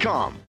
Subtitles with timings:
[0.00, 0.49] Stamps.com.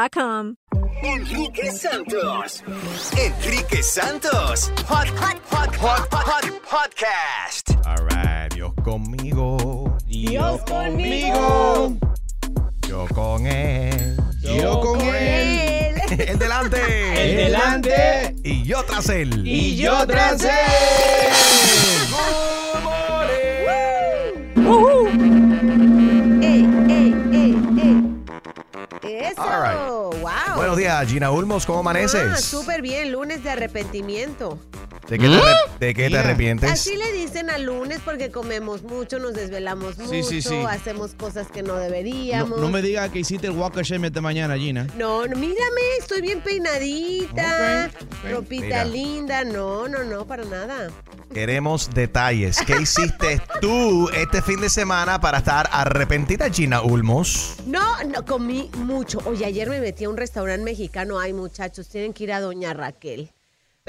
[1.03, 2.63] Enrique Santos.
[3.15, 4.71] Enrique Santos.
[4.87, 7.69] Hot, hot, hot, hot, hot, podcast.
[7.85, 9.95] All right, Dios conmigo.
[10.07, 11.95] Dios conmigo.
[12.87, 14.17] Yo con él.
[14.41, 15.93] Yo con él.
[16.09, 16.79] El delante.
[17.13, 18.35] El delante.
[18.43, 19.45] Y yo tras él.
[19.45, 20.49] Y yo tras él.
[24.65, 25.00] ¡Ey,
[29.19, 29.41] ¡Eso!
[29.41, 29.61] All
[30.13, 30.21] right.
[30.21, 30.55] ¡Wow!
[30.55, 32.41] Buenos días, Gina Ulmos, ¿cómo Ah, amaneces?
[32.43, 34.57] súper bien, lunes de arrepentimiento.
[35.09, 36.19] ¿De qué te, arre- de qué te Mira.
[36.21, 36.71] arrepientes?
[36.71, 40.55] Así le dicen al lunes porque comemos mucho, nos desvelamos mucho, Sí, sí, sí.
[40.69, 42.57] hacemos cosas que no deberíamos.
[42.59, 44.87] no me digas que hiciste el walk of shame esta mañana, Gina.
[44.97, 47.89] No, no, mírame, estoy bien peinadita,
[48.23, 48.31] ok.
[48.31, 48.85] ropita Mira.
[48.85, 49.43] linda.
[49.43, 50.89] No, no, no, para nada.
[51.33, 52.57] Queremos detalles.
[52.65, 57.55] ¿Qué hiciste tú este fin de semana para estar arrepentida, Gina Ulmos?
[57.65, 59.00] No, no, comí mucho.
[59.25, 61.19] Oye, ayer me metí a un restaurante mexicano.
[61.19, 63.31] Ay, muchachos, tienen que ir a Doña Raquel.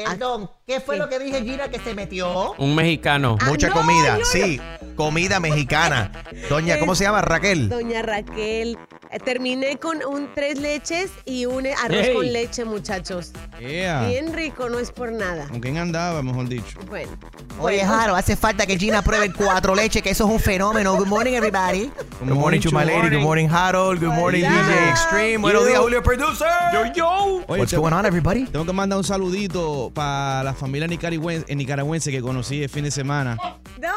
[0.03, 2.55] Perdón, ¿qué fue lo que dije Gina que se metió?
[2.57, 3.37] Un mexicano.
[3.39, 4.59] Ah, Mucha no, comida, yo- sí,
[4.97, 6.11] comida mexicana.
[6.49, 7.21] Doña, ¿cómo se llama?
[7.21, 7.69] Raquel.
[7.69, 8.79] Doña Raquel.
[9.11, 12.15] Eh, Terminé con un tres leches y un arroz Hey.
[12.15, 13.33] con leche, muchachos.
[13.61, 14.07] Yeah.
[14.07, 15.47] Bien rico, no es por nada.
[15.49, 16.79] ¿Con quién andaba, mejor dicho?
[16.89, 17.13] Bueno.
[17.61, 20.97] Oye, Jaro, hace falta que Gina pruebe el cuatro leche, que eso es un fenómeno.
[20.97, 21.93] Good morning, everybody.
[22.21, 23.11] Good morning to my lady.
[23.11, 24.01] Good morning, Harold.
[24.01, 25.43] Good morning, DJ Extreme.
[25.43, 26.49] Buenos días, Julio Producer.
[26.73, 27.09] Yo, yo.
[27.47, 28.47] Oye, What's te- going on, everybody?
[28.47, 32.85] Tengo que mandar un saludito para la familia nicaragüense, eh, nicaragüense que conocí el fin
[32.85, 33.37] de semana.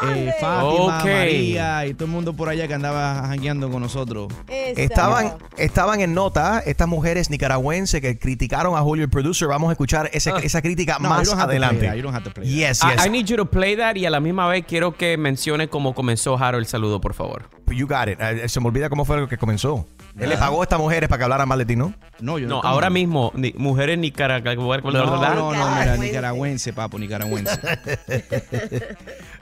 [0.02, 0.30] ¿Dónde?
[0.30, 1.06] Eh, Fátima, Ok.
[1.06, 4.34] María y todo el mundo por allá que andaba jangueando con nosotros.
[4.48, 4.80] Eso.
[4.82, 9.48] Estaban, estaban en nota estas mujeres nicaragüenses que criticaron a Julio el Producer.
[9.48, 11.88] Vamos a escuchar ese- esa crítica No, más you don't have to play adelante.
[11.88, 12.54] that, you don't have to play that.
[12.56, 13.06] Yes, I, yes.
[13.06, 15.94] I need you to play that y a la misma vez quiero que mencione cómo
[15.94, 17.50] comenzó Harold el saludo, por favor.
[17.68, 18.20] You got it.
[18.22, 19.86] Eh, Se me olvida cómo fue lo que comenzó.
[20.18, 21.94] Él le pagó a estas mujeres para que hablaran mal de ti, ¿no?
[22.22, 24.58] No, yo No, nunca ahora mismo, ni- mujeres nicaragüenses.
[24.58, 26.06] No, no, no, mira, Nicaragüense.
[26.06, 27.60] nicaragüense, papo, nicaragüense.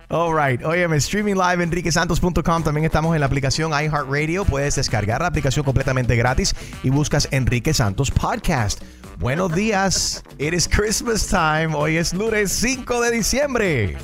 [0.09, 0.63] All right.
[0.63, 2.63] Óyeme, streaming live enriquesantos.com.
[2.63, 4.45] También estamos en la aplicación iHeartRadio.
[4.45, 8.81] Puedes descargar la aplicación completamente gratis y buscas Enrique Santos Podcast.
[9.19, 10.23] Buenos días.
[10.39, 11.75] It is Christmas time.
[11.75, 13.97] Hoy es lunes 5 de diciembre.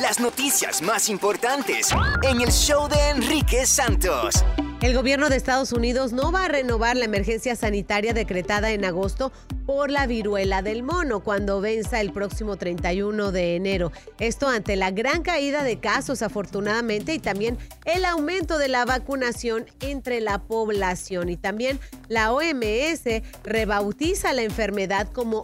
[0.00, 1.88] Las noticias más importantes
[2.22, 4.44] en el show de Enrique Santos.
[4.80, 9.32] El gobierno de Estados Unidos no va a renovar la emergencia sanitaria decretada en agosto
[9.66, 13.90] por la viruela del mono cuando venza el próximo 31 de enero.
[14.20, 19.66] Esto ante la gran caída de casos afortunadamente y también el aumento de la vacunación
[19.80, 21.28] entre la población.
[21.28, 23.02] Y también la OMS
[23.42, 25.42] rebautiza la enfermedad como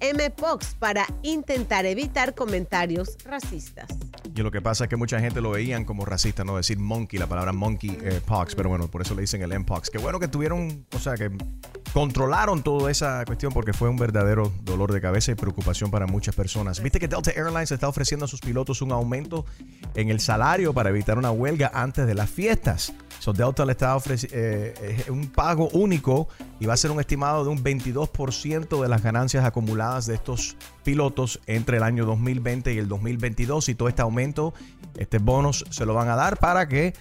[0.00, 3.88] M-Pox para intentar evitar comentarios racistas.
[4.34, 7.18] Y lo que pasa es que mucha gente lo veían como racista, no decir monkey,
[7.18, 9.90] la palabra monkey eh, pox, pero bueno, por eso le dicen el M-Pox.
[9.90, 11.30] Qué bueno que tuvieron, o sea, que
[11.92, 16.36] controlaron toda esa cuestión porque fue un verdadero dolor de cabeza y preocupación para muchas
[16.36, 16.80] personas.
[16.80, 19.44] Viste que Delta Airlines está ofreciendo a sus pilotos un aumento
[19.96, 22.92] en el salario para evitar una huelga antes de las fiestas.
[23.18, 24.38] So Delta le está ofreciendo
[25.10, 26.28] un pago único
[26.60, 30.56] y va a ser un estimado de un 22% de las ganancias acumuladas de estos
[30.84, 34.54] pilotos entre el año 2020 y el 2022 y todo este aumento,
[34.96, 36.94] este bonus se lo van a dar para que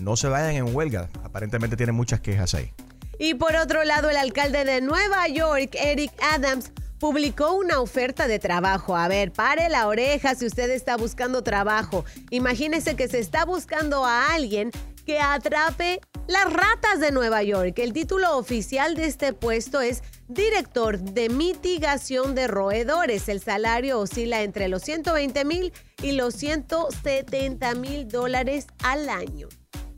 [0.00, 1.10] no se vayan en huelga.
[1.22, 2.72] Aparentemente tienen muchas quejas ahí.
[3.18, 8.38] Y por otro lado, el alcalde de Nueva York, Eric Adams, publicó una oferta de
[8.38, 8.96] trabajo.
[8.96, 12.04] A ver, pare la oreja si usted está buscando trabajo.
[12.30, 14.70] Imagínese que se está buscando a alguien
[15.04, 17.78] que atrape las ratas de Nueva York.
[17.78, 23.28] El título oficial de este puesto es director de mitigación de roedores.
[23.28, 25.72] El salario oscila entre los 120 mil
[26.02, 29.48] y los 170 mil dólares al año.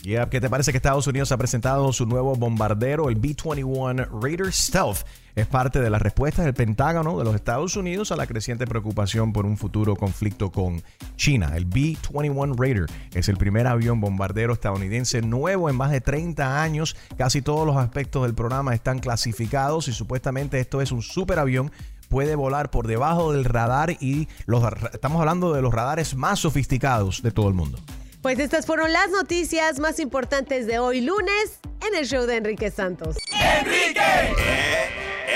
[0.07, 4.53] Yeah, ¿Qué te parece que Estados Unidos ha presentado su nuevo bombardero, el B-21 Raider
[4.53, 4.99] Stealth?
[5.35, 9.33] Es parte de las respuestas del Pentágono de los Estados Unidos a la creciente preocupación
[9.33, 10.81] por un futuro conflicto con
[11.17, 11.57] China.
[11.57, 16.95] El B-21 Raider es el primer avión bombardero estadounidense nuevo en más de 30 años.
[17.19, 21.73] Casi todos los aspectos del programa están clasificados y supuestamente esto es un superavión
[22.09, 24.63] puede volar por debajo del radar y los,
[24.93, 27.81] estamos hablando de los radares más sofisticados de todo el mundo.
[28.27, 32.73] Pues estas fueron las noticias más importantes de hoy lunes en el show de Enrique
[32.73, 33.19] Santos.
[33.31, 34.01] ¡Enrique!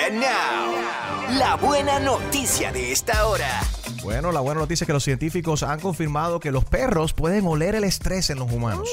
[0.09, 3.61] And now, la buena noticia de esta hora.
[4.03, 7.75] Bueno, la buena noticia es que los científicos han confirmado que los perros pueden oler
[7.75, 8.89] el estrés en los humanos.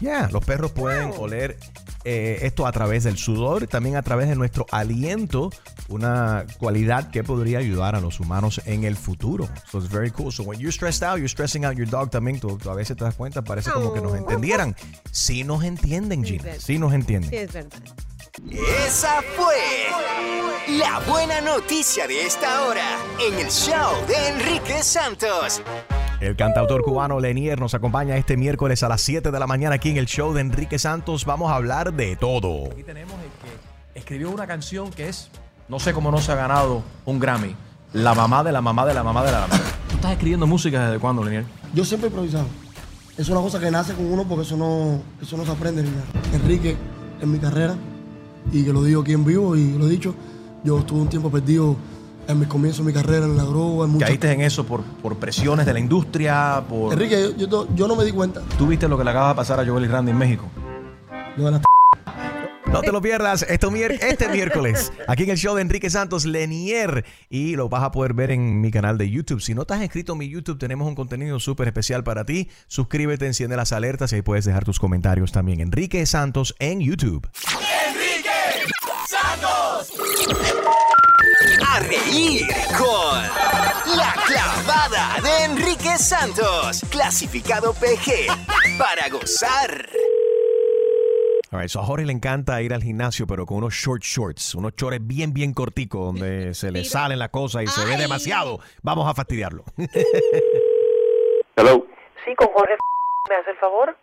[0.00, 1.58] Ya, los perros pueden oler
[2.04, 5.50] eh, esto a través del sudor y también a través de nuestro aliento,
[5.88, 9.48] una cualidad que podría ayudar a los humanos en el futuro.
[9.70, 10.30] So it's very cool.
[10.30, 12.38] So when you're stressed out, you're stressing out your dog también.
[12.38, 14.76] Tú, tú a veces te das cuenta, parece como que nos entendieran.
[15.10, 16.44] Sí nos entienden, Gina.
[16.58, 17.30] Sí nos entienden.
[17.30, 17.80] Sí, es verdad.
[18.44, 19.54] Esa fue
[20.76, 25.62] la buena noticia de esta hora en el show de Enrique Santos.
[26.20, 29.88] El cantautor cubano Lenier nos acompaña este miércoles a las 7 de la mañana aquí
[29.88, 31.24] en el show de Enrique Santos.
[31.24, 32.66] Vamos a hablar de todo.
[32.72, 35.30] Aquí tenemos el que escribió una canción que es,
[35.68, 37.56] no sé cómo no se ha ganado un Grammy.
[37.94, 39.56] La mamá de la mamá de la mamá de la mamá.
[39.88, 41.46] ¿Tú estás escribiendo música desde cuándo, Lenier?
[41.72, 42.46] Yo siempre he improvisado.
[43.16, 45.88] Es una cosa que nace con uno porque eso no, eso no se aprende ni
[45.88, 46.04] nada.
[46.34, 46.76] Enrique,
[47.22, 47.74] en mi carrera,
[48.52, 50.14] y que lo digo aquí en vivo y lo he dicho,
[50.64, 51.76] yo estuve un tiempo perdido
[52.28, 53.84] en mis comienzos de mi carrera en la droga.
[53.86, 56.92] En muchas- Caíste en eso por, por presiones de la industria, por...
[56.92, 58.40] Enrique, yo, yo, yo no me di cuenta.
[58.58, 60.48] ¿Tú viste lo que le acaba de pasar a Joel y Randy en México?
[61.36, 61.60] De las
[62.72, 66.26] No te lo pierdas esto mier- este miércoles aquí en el show de Enrique Santos
[66.26, 69.40] Lenier y lo vas a poder ver en mi canal de YouTube.
[69.40, 72.48] Si no estás inscrito en mi YouTube, tenemos un contenido súper especial para ti.
[72.66, 75.60] Suscríbete, enciende las alertas y ahí puedes dejar tus comentarios también.
[75.60, 77.26] Enrique Santos en YouTube.
[77.88, 78.05] Enrique
[81.68, 82.46] A reír
[82.78, 83.22] con
[83.96, 86.82] La Clavada de Enrique Santos.
[86.90, 88.28] Clasificado PG
[88.78, 89.88] para gozar.
[91.52, 94.54] All right, so a Jorge le encanta ir al gimnasio, pero con unos short shorts,
[94.54, 98.58] unos chores bien, bien corticos, donde se le salen las cosas y se ve demasiado.
[98.82, 99.64] Vamos a fastidiarlo.
[101.56, 101.86] Hello,
[102.24, 102.74] Sí, con Jorge.
[103.28, 103.96] ¿Me hace el favor?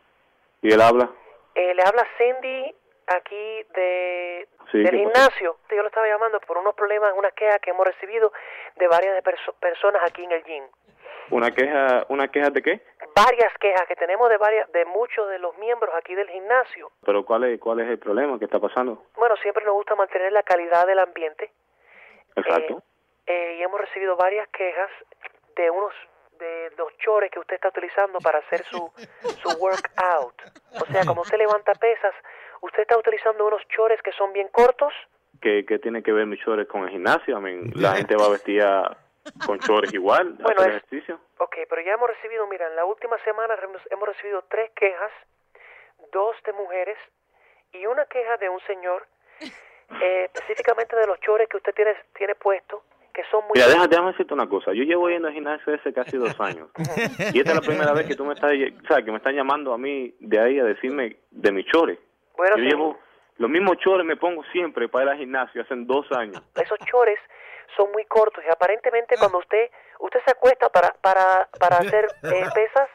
[0.62, 1.12] ¿y él habla?
[1.56, 2.74] Eh, le habla Cindy
[3.08, 5.58] aquí de, Sí, del ¿qué gimnasio.
[5.70, 8.32] Yo lo estaba llamando por unos problemas, unas quejas que hemos recibido
[8.76, 10.64] de varias de perso- personas aquí en el gym.
[11.30, 12.82] ¿Una queja, una queja de qué?
[13.16, 16.92] Varias quejas que tenemos de varias, de muchos de los miembros aquí del gimnasio.
[17.06, 19.04] ¿Pero cuál es, cuál es el problema que está pasando?
[19.16, 21.52] Bueno, siempre nos gusta mantener la calidad del ambiente
[22.36, 22.84] Exacto.
[23.28, 24.90] eh, y hemos recibido varias quejas
[25.56, 25.94] de unos
[26.40, 28.92] de los chores que usted está utilizando para hacer su,
[29.42, 30.36] su workout.
[30.82, 32.14] O sea, como usted levanta pesas,
[32.64, 34.94] usted está utilizando unos chores que son bien cortos.
[35.42, 37.38] ¿Qué, qué tiene que ver mis chores con el gimnasio?
[37.38, 38.98] I mean, la gente va vestida
[39.46, 41.20] con chores igual, Bueno, hacer es- ejercicio.
[41.40, 45.12] Ok, pero ya hemos recibido, mira, en la última semana hemos, hemos recibido tres quejas,
[46.12, 46.98] dos de mujeres
[47.74, 49.06] y una queja de un señor,
[50.02, 53.52] eh, específicamente de los chores que usted tiene, tiene puesto que son muy...
[53.54, 54.74] Mira, déjame, déjame decirte una cosa.
[54.74, 56.70] Yo llevo yendo al gimnasio hace casi dos años.
[57.32, 58.52] y esta es la primera vez que tú me estás,
[58.88, 62.00] sabes, que me están llamando a mí de ahí a decirme de mis chores.
[62.38, 62.70] Bueno, Yo sí.
[62.70, 63.00] llevo
[63.38, 66.42] los mismos chores me pongo siempre para ir al gimnasio hace dos años.
[66.56, 67.20] Esos chores
[67.78, 72.46] son muy cortos y aparentemente cuando usted usted se acuesta para para para hacer eh,
[72.54, 72.90] pesas,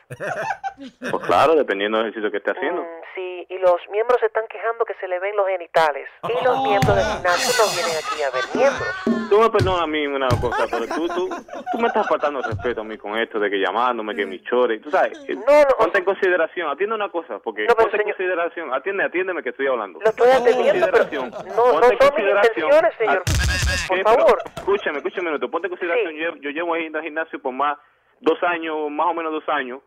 [1.10, 2.82] Pues claro, dependiendo del ejercicio que esté haciendo.
[2.82, 6.08] mm, sí, y los miembros se están quejando que se le ven los genitales.
[6.28, 9.28] Y los miembros del gimnasio no vienen aquí a ver miembros.
[9.28, 11.28] Tú me perdonas a mí una cosa, pero tú, tú,
[11.72, 14.80] tú me estás faltando respeto a mí con esto de que llamándome, que mis chores.
[14.82, 15.36] Tú sabes, eh,
[15.78, 19.98] ponte en consideración, atiende una cosa, porque ponte en consideración, atiende, atiéndeme que estoy hablando.
[20.00, 21.30] Lo estoy atendiendo, pero consideración.
[21.56, 23.22] no- no son mis intenciones, señor.
[23.26, 24.42] Ah, Por favor.
[24.58, 27.78] Escúchame, escúchame un minuto, ponte en consideración, yo, yo llevo ahí al gimnasio por más
[28.20, 29.80] dos años, más o menos dos años,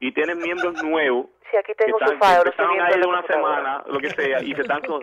[0.00, 1.26] y tienes miembros nuevos.
[1.50, 4.10] Sí, aquí tengo que están, que estoy están ahí en de una semana, lo que
[4.10, 5.02] sea, y se están con...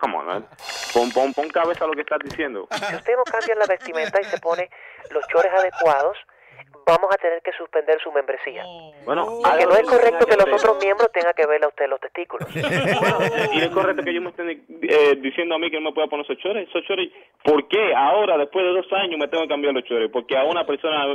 [0.00, 0.46] come on, man.
[0.92, 2.68] Pon, pon, pon cabeza a lo que estás diciendo.
[2.70, 4.70] Si usted no cambia la vestimenta y se pone
[5.10, 6.16] los chores adecuados,
[6.86, 8.64] vamos a tener que suspender su membresía.
[9.04, 12.00] Bueno, Porque no es correcto que los otros miembros tengan que verle a usted los
[12.00, 12.48] testículos.
[13.52, 14.48] y es correcto que ellos me estén
[14.82, 16.68] eh, diciendo a mí que no me pueda poner esos chores.
[16.68, 17.10] Esos chores,
[17.44, 20.10] ¿por qué ahora, después de dos años, me tengo que cambiar los chores?
[20.12, 21.06] Porque a una persona...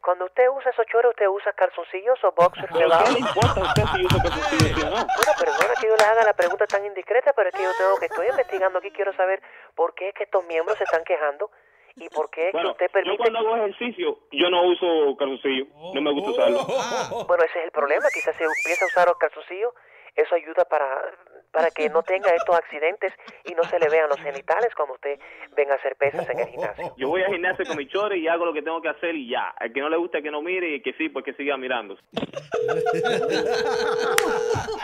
[0.00, 3.64] Cuando usted usa esos chores, usted usa calzoncillos o boxers ¿Pero qué le importa a
[3.64, 5.00] usted si yo uso calzoncillos o no?
[5.00, 7.96] Bueno, perdona que yo le haga la pregunta tan indiscreta, pero es que yo tengo
[7.98, 9.40] que estoy investigando aquí, quiero saber
[9.74, 11.50] por qué es que estos miembros se están quejando
[11.96, 13.16] y por qué Bueno, usted yo permite...
[13.18, 15.68] cuando hago ejercicio, yo no uso calzoncillos.
[15.94, 16.60] No me gusta usarlo.
[17.26, 19.72] Bueno, ese es el problema, quizás si empieza a usar los calzoncillos,
[20.16, 21.02] eso ayuda para,
[21.50, 23.12] para que no tenga estos accidentes
[23.44, 25.18] y no se le vean los genitales cuando usted
[25.56, 26.94] venga a hacer pesas en el gimnasio.
[26.96, 29.28] Yo voy al gimnasio con mis chores y hago lo que tengo que hacer y
[29.28, 29.54] ya.
[29.60, 31.56] El que no le gusta que no mire y el que sí, pues que siga
[31.56, 31.96] mirando.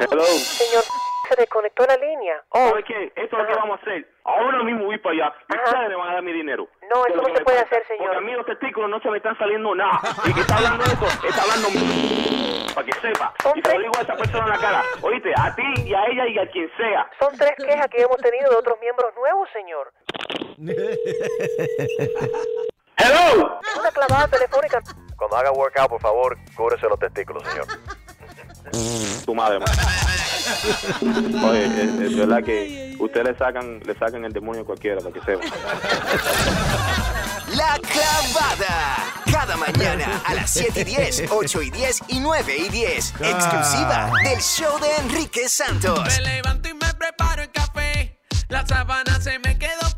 [0.01, 0.25] Hello.
[0.25, 0.83] Señor,
[1.31, 2.43] se desconectó la línea.
[2.51, 3.13] Oh, ¿Sabes qué?
[3.15, 4.07] Esto es lo que vamos a hacer.
[4.25, 5.35] Ahora mismo voy para allá.
[5.49, 6.69] Mis padres me van a dar mi dinero.
[6.93, 8.07] No, eso no se puede hacer, señor.
[8.07, 10.01] Porque a mí los testículos no se me están saliendo nada.
[10.25, 11.69] Y que está hablando de eso, está hablando
[12.75, 13.35] para que sepa.
[13.55, 14.83] Y se lo digo a esa persona en la cara.
[15.03, 17.09] Oíste, a ti y a ella y a quien sea.
[17.21, 19.93] Son tres quejas que hemos tenido de otros miembros nuevos, señor.
[22.97, 23.61] ¡Hello!
[23.63, 24.81] Es una clavada telefónica.
[25.17, 27.67] Cuando haga workout, por favor, cúbrese los testículos, señor.
[29.25, 29.69] Tu madre, man.
[31.45, 35.13] Oye, es, es verdad que ustedes le sacan, le sacan el demonio a cualquiera para
[35.13, 35.45] que sepa.
[37.55, 38.97] La clavada.
[39.31, 43.15] Cada mañana a las 7 y 10, 8 y 10 y 9 y 10.
[43.21, 46.01] Exclusiva del show de Enrique Santos.
[46.05, 48.21] Me levanto y me preparo el café.
[48.49, 49.90] La sábana se me quedó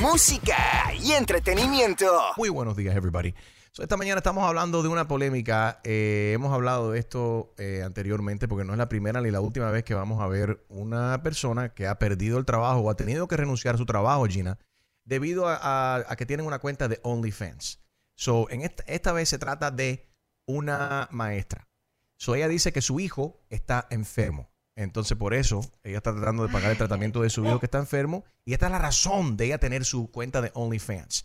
[0.00, 2.06] Música y entretenimiento.
[2.36, 3.34] Muy buenos días, everybody.
[3.72, 5.80] So, esta mañana estamos hablando de una polémica.
[5.84, 9.70] Eh, hemos hablado de esto eh, anteriormente porque no es la primera ni la última
[9.70, 13.28] vez que vamos a ver una persona que ha perdido el trabajo o ha tenido
[13.28, 14.58] que renunciar a su trabajo, Gina,
[15.04, 17.80] debido a, a- a que tienen una cuenta de OnlyFans.
[18.14, 20.08] So, en esta, esta vez se trata de
[20.46, 21.68] una maestra.
[22.16, 24.50] So, ella dice que su hijo está enfermo.
[24.74, 27.78] Entonces, por eso, ella está tratando de pagar el tratamiento de su hijo que está
[27.78, 28.24] enfermo.
[28.44, 31.24] Y esta es la razón de ella tener su cuenta de OnlyFans.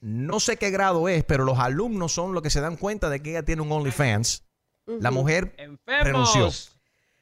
[0.00, 3.20] No sé qué grado es, pero los alumnos son los que se dan cuenta de
[3.20, 4.44] que ella tiene un OnlyFans.
[4.86, 5.54] La mujer
[5.86, 6.50] renunció.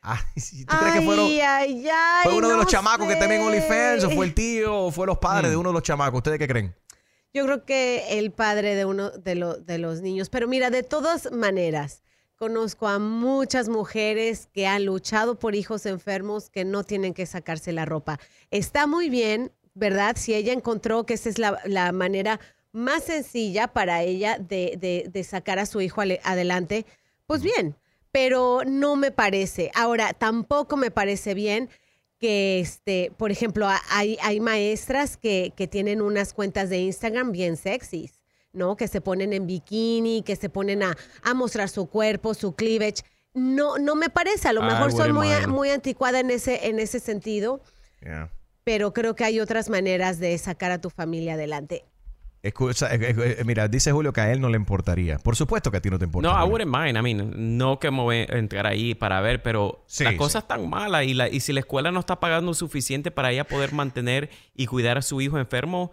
[0.02, 3.14] Ah, ¿y ¿Tú crees que fueron, Ay, ay, ay, fue uno de los chamacos que
[3.18, 3.38] sé.
[3.40, 6.18] OnlyFans o fue el tío o fue los padres de uno de los chamacos?
[6.18, 6.76] ¿Ustedes qué creen?
[7.34, 10.28] Yo creo que el padre de uno de, lo- de los niños.
[10.30, 12.02] Pero mira, de todas maneras,
[12.36, 17.72] conozco a muchas mujeres que han luchado por hijos enfermos que no tienen que sacarse
[17.72, 18.18] la ropa.
[18.50, 20.16] Está muy bien, ¿verdad?
[20.18, 22.38] Si ella encontró que esa es la, la manera
[22.72, 26.84] más sencilla para ella de, de- de sacar a su hijo ale- adelante,
[27.26, 27.74] pues bien,
[28.12, 29.70] pero no me parece.
[29.74, 31.70] Ahora, tampoco me parece bien
[32.18, 37.56] que, este, por ejemplo, hay, hay maestras que, que tienen unas cuentas de Instagram bien
[37.56, 38.22] sexys,
[38.56, 38.76] ¿no?
[38.76, 43.02] Que se ponen en bikini, que se ponen a, a mostrar su cuerpo, su cleavage.
[43.34, 46.98] No, no me parece, a lo mejor soy muy, muy anticuada en ese, en ese
[47.00, 47.60] sentido,
[48.02, 48.30] Yeah.
[48.64, 51.84] pero creo que hay otras maneras de sacar a tu familia adelante.
[52.48, 55.18] Escucha, eh, eh, eh, mira, dice Julio que a él no le importaría.
[55.18, 56.28] Por supuesto que a ti no te importa.
[56.28, 56.96] No, I wouldn't mind.
[56.96, 60.16] I mean, no que me voy a entrar ahí para ver, pero Sí, la sí.
[60.16, 63.30] cosa es tan mala y, la, y si la escuela no está pagando suficiente para
[63.32, 65.90] ella poder mantener y cuidar a su hijo enfermo,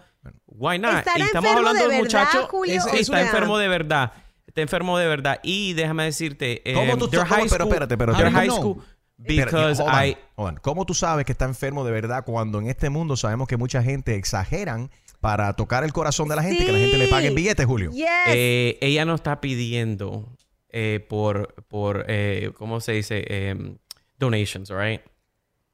[0.48, 0.98] why not?
[1.00, 3.25] Estará y estamos hablando de verdad, muchacho Julio, sí, está sea.
[3.25, 4.13] enfermo de verdad.
[4.48, 5.39] Está enfermo de verdad.
[5.43, 8.50] Y déjame decirte, ¿Cómo eh, tú their Pero espérate, pero their espérate.
[8.50, 8.83] high school,
[9.17, 10.17] Espera, because hold on, I...
[10.36, 10.55] hold on.
[10.57, 13.81] ¿Cómo tú sabes que está enfermo de verdad cuando en este mundo sabemos que mucha
[13.81, 14.91] gente exageran
[15.24, 17.92] para tocar el corazón de la gente y que la gente le pague billetes, Julio?
[18.27, 20.36] Eh, ella no está pidiendo
[20.68, 23.24] eh, por, por eh, ¿cómo se dice?
[23.30, 23.77] Em,
[24.20, 25.00] donations, right?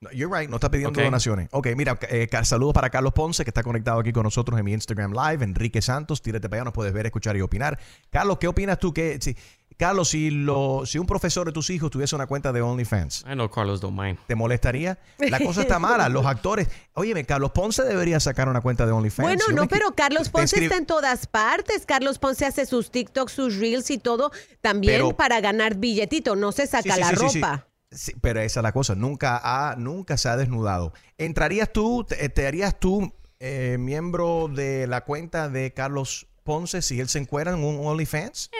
[0.01, 1.49] No, You're right, no está pidiendo donaciones.
[1.51, 4.73] Ok, mira, eh, saludos para Carlos Ponce, que está conectado aquí con nosotros en mi
[4.73, 5.43] Instagram Live.
[5.43, 7.79] Enrique Santos, tírate para allá, nos puedes ver, escuchar y opinar.
[8.11, 8.93] Carlos, ¿qué opinas tú?
[8.93, 9.35] Que, si,
[9.79, 13.31] Carlos, si, lo, si un profesor de tus hijos tuviese una cuenta de OnlyFans, I
[13.31, 14.17] know Carlos don't mind.
[14.27, 14.99] ¿te molestaría?
[15.17, 16.09] La cosa está mala.
[16.09, 16.67] Los actores.
[16.95, 19.25] Óyeme, Carlos Ponce debería sacar una cuenta de OnlyFans.
[19.25, 21.85] Bueno, Yo no, me pero Carlos Ponce está en todas partes.
[21.85, 26.35] Carlos Ponce hace sus TikToks, sus Reels y todo también Pero- para ganar billetito.
[26.35, 27.39] No se saca Sí, sí, la sí, sí, sí.
[27.41, 27.67] ropa.
[27.89, 28.95] Sí, pero esa es la cosa.
[28.95, 30.91] Nunca ha, nunca se ha desnudado.
[31.17, 36.99] ¿Entrarías tú, te, te harías tú eh, miembro de la cuenta de Carlos Ponce si
[36.99, 38.51] él se encuentra en un OnlyFans?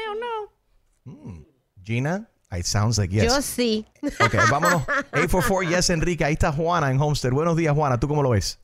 [1.06, 1.46] Mm.
[1.82, 3.26] Gina, it sounds like yes.
[3.26, 3.86] Yo sí.
[4.04, 4.84] Ok, vámonos.
[5.14, 6.24] 844 Yes, Enrique.
[6.26, 7.32] Ahí está Juana en Homestead.
[7.32, 8.00] Buenos días, Juana.
[8.00, 8.60] ¿Tú cómo lo ves?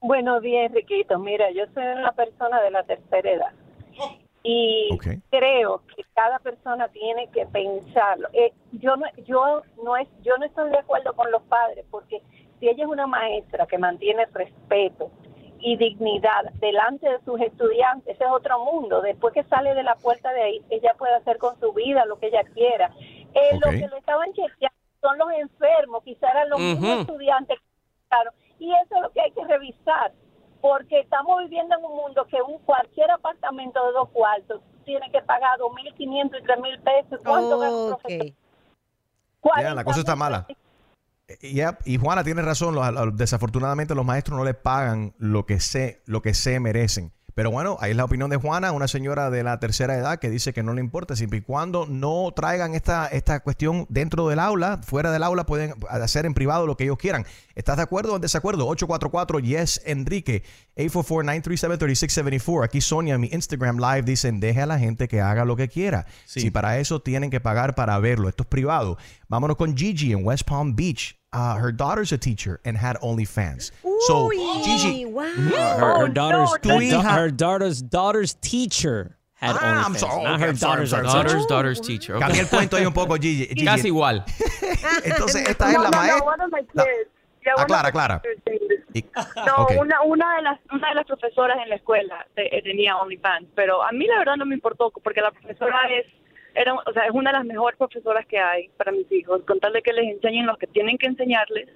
[0.00, 1.18] Buenos días, Enriquito.
[1.18, 3.52] Mira, yo soy una persona de la tercera edad
[4.44, 4.88] y
[5.30, 8.28] creo que cada persona tiene que pensarlo.
[8.32, 12.20] Eh, yo no, yo no es, yo no estoy de acuerdo con los padres porque
[12.58, 15.10] si ella es una maestra que mantiene respeto
[15.62, 19.00] y dignidad delante de sus estudiantes, ese es otro mundo.
[19.00, 22.18] Después que sale de la puerta de ahí, ella puede hacer con su vida lo
[22.18, 22.92] que ella quiera.
[23.34, 27.00] Eh, Lo que le estaban chequeando son los enfermos, quizá eran los mismos Ujú.
[27.00, 27.58] estudiantes
[28.08, 30.12] Claro, y eso es lo que hay que revisar,
[30.60, 35.22] porque estamos viviendo en un mundo que un cualquier apartamento de dos cuartos tiene que
[35.22, 37.20] pagar 2.500 y 3.000 pesos.
[37.24, 38.26] ¿Cuánto profesor?
[39.62, 40.46] Ya, la cosa está mala.
[41.40, 42.74] Yep, Y Juana tiene razón.
[42.74, 47.12] los- los- desafortunadamente los maestros no les pagan lo que se, lo que se merecen.
[47.34, 50.28] Pero bueno, ahí es la opinión de Juana, una señora de la tercera edad que
[50.28, 54.38] dice que no le importa, siempre y cuando no traigan esta, esta cuestión dentro del
[54.38, 57.24] aula, fuera del aula pueden hacer en privado lo que ellos quieran.
[57.54, 58.66] ¿Estás de acuerdo o en desacuerdo?
[58.68, 60.42] 844 Yes Enrique,
[60.76, 62.64] 844-937-3674.
[62.64, 65.68] Aquí Sonia en mi Instagram Live dicen, deje a la gente que haga lo que
[65.68, 66.06] quiera.
[66.42, 68.98] Si para eso tienen que pagar para verlo, esto es privado.
[69.28, 71.18] Vámonos con Gigi en West Palm Beach.
[71.32, 73.70] Uh, her daughter's a teacher and had OnlyFans.
[74.06, 74.30] So,
[74.62, 80.24] Gigi, Her, her daughter's her, da- her daughter's daughter's teacher had Ah, I'm OnlyFans, sorry.
[80.24, 81.10] not Okay, her sorry, daughter's sorry, daughter.
[81.10, 81.24] sorry.
[81.24, 82.14] Daughter's daughter's teacher.
[82.18, 83.46] Cambié el cuento ahí un poco, Gigi.
[83.48, 83.64] Gigi.
[83.64, 84.24] Casi igual.
[85.04, 86.36] Entonces, esta es la maestra.
[86.74, 86.84] la-.
[87.44, 88.22] Yeah, Aclara, aclara.
[88.94, 89.04] Y-
[89.46, 92.96] No, una, una, de las, una de las profesoras en la escuela te- eh, tenía
[92.98, 96.06] OnlyFans, pero a mí la verdad no me importó porque la profesora es
[96.54, 99.60] era, o sea, es una de las mejores profesoras que hay para mis hijos, con
[99.60, 101.68] tal de que les enseñen lo que tienen que enseñarles.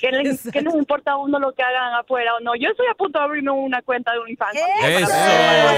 [0.00, 2.54] ¿Qué les, ¿Qué les importa a uno lo que hagan afuera o no?
[2.54, 4.54] Yo estoy a punto de abrirme una cuenta de OnlyFans.
[4.54, 5.12] Eso.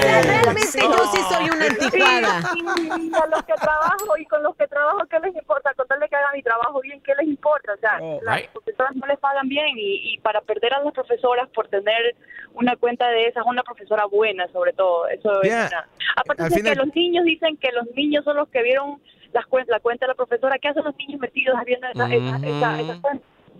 [0.01, 2.41] Realmente yo sí soy una anticuada.
[2.53, 2.59] Sí,
[3.05, 5.73] y con los que trabajo y con los que trabajo, ¿qué les importa?
[5.75, 7.73] Con tal de que hagan mi trabajo bien, ¿qué les importa?
[7.73, 8.49] O sea, las right.
[8.51, 12.15] profesoras no les pagan bien y, y para perder a las profesoras por tener
[12.53, 15.65] una cuenta de esas, una profesora buena sobre todo, eso Yeah.
[15.65, 15.87] es una...
[16.15, 19.01] Aparte Al de que final- los niños dicen que los niños son los que vieron
[19.33, 22.37] las cuen- la cuenta de la profesora, ¿qué hacen los niños metidos viendo esa, esa,
[22.47, 23.01] esa, esa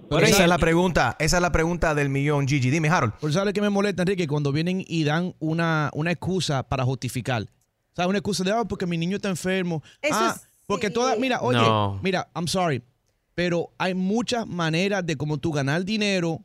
[0.07, 0.29] cuenta?
[0.29, 2.69] esa es la pregunta, esa es la pregunta del millón, Gigi.
[2.69, 3.13] Dime, Harold.
[3.13, 7.43] Por sabes que me molesta, Enrique, cuando vienen y dan una, una excusa para justificar.
[7.43, 9.81] O sea, una excusa de, ah, porque mi niño está enfermo.
[10.01, 10.45] Eso ah, sí.
[10.67, 11.99] porque toda, mira, oye, No.
[12.03, 12.83] mira, I'm sorry,
[13.33, 16.41] pero hay muchas maneras de cómo tú ganar dinero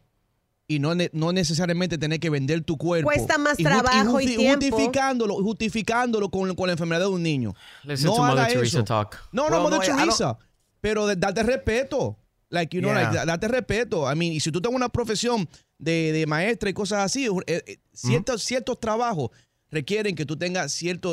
[0.69, 3.07] y no, no necesariamente tener que vender tu cuerpo.
[3.09, 4.67] Cuesta más Y trabajo y justi- tiempo.
[4.71, 7.55] Justificándolo, justificándolo con, con la enfermedad de un niño.
[7.83, 8.85] Listen no to Mother haga Teresa eso.
[8.85, 9.17] talk.
[9.33, 10.39] No, no, Mother no, Teresa.
[10.81, 12.17] Pero de- date respeto.
[12.51, 13.05] Like, you know, Yeah.
[13.13, 14.13] like, da- date respeto.
[14.13, 17.63] I mean, y si tú tienes una profesión de, de maestra y cosas así, eh,
[17.67, 19.31] eh, ciertos, ciertos trabajos
[19.71, 21.11] requieren que tú tengas cierta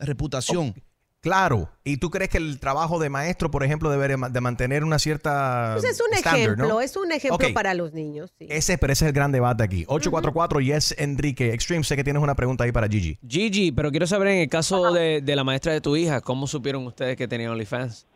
[0.00, 0.74] reputación.
[1.20, 1.68] Claro.
[1.82, 4.84] ¿Y tú crees que el trabajo de maestro, por ejemplo, debe de ma- de mantener
[4.84, 6.80] una cierta Pues es un estándar, ejemplo, ¿no?
[6.80, 8.32] es un ejemplo para los niños.
[8.38, 8.46] sí.
[8.48, 9.84] Ese, pero ese es el gran debate aquí.
[9.88, 11.52] 844 Yes Enrique.
[11.52, 13.18] Extreme, sé que tienes una pregunta ahí para Gigi.
[13.28, 16.46] Gigi, pero quiero saber en el caso de, de la maestra de tu hija, ¿cómo
[16.46, 18.06] supieron ustedes que tenía OnlyFans?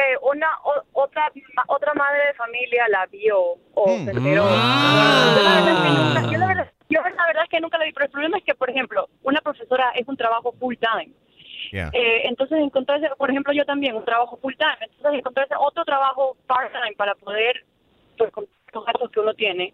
[0.00, 3.38] Eh, una o- otra ma- otra madre de familia la vio
[3.74, 4.44] o se enteró.
[4.48, 5.34] Ah.
[5.36, 8.06] Yo la verdad es que nunca- yo la verdad- es que nunca la vi, pero
[8.06, 11.12] el problema es que, por ejemplo, una profesora es un trabajo full time.
[11.92, 16.36] Eh, entonces encontrarse, por ejemplo, yo también un trabajo full time, entonces encontrarse otro trabajo
[16.46, 17.64] part time para poder
[18.16, 19.72] pues, con los gastos que uno tiene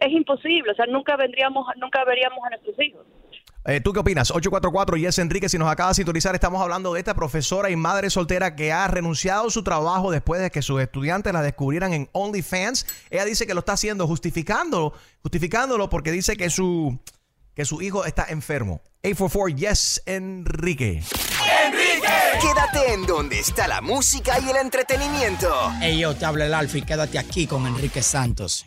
[0.00, 3.06] es imposible, o sea, nunca vendríamos, nunca veríamos a nuestros hijos.
[3.66, 4.30] Eh, ¿Tú qué opinas?
[4.30, 8.10] 844 Yes Enrique, si nos acaba de sintonizar, estamos hablando de esta profesora y madre
[8.10, 12.10] soltera que ha renunciado a su trabajo después de que sus estudiantes la descubrieran en
[12.12, 12.86] OnlyFans.
[13.08, 16.98] Ella dice que lo está haciendo justificándolo, justificándolo porque dice que su,
[17.54, 18.82] que su hijo está enfermo.
[19.02, 21.02] 844 Yes Enrique.
[22.42, 25.48] Quédate en donde está la música y el entretenimiento.
[25.80, 28.66] Hey, yo, te habla el Alfa y quédate aquí con Enrique Santos.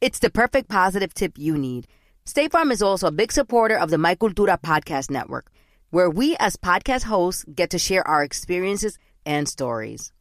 [0.00, 1.88] It's the perfect positive tip you need.
[2.24, 5.50] State Farm is also a big supporter of the My Cultura podcast network,
[5.90, 10.12] where we as podcast hosts get to share our experiences and stories.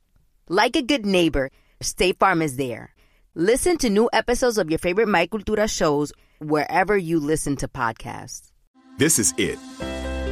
[0.50, 2.96] Like a good neighbor, State Farm is there.
[3.36, 8.50] Listen to new episodes of your favorite My Cultura shows wherever you listen to podcasts.
[8.98, 9.60] This is it.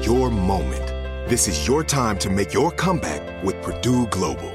[0.03, 0.87] Your moment.
[1.29, 4.54] This is your time to make your comeback with Purdue Global.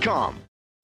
[0.00, 0.55] Rocketmoney.com.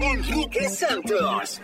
[0.00, 1.60] Enrique Santos.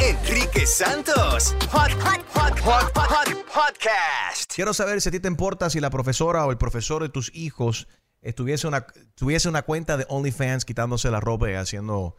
[0.00, 1.54] Enrique Santos.
[1.70, 4.52] Hot, hot, hot, hot, hot, podcast.
[4.52, 7.32] Quiero saber si a ti te importa si la profesora o el profesor de tus
[7.32, 7.86] hijos
[8.22, 12.16] estuviese una, tuviese una cuenta de OnlyFans quitándose la ropa y haciendo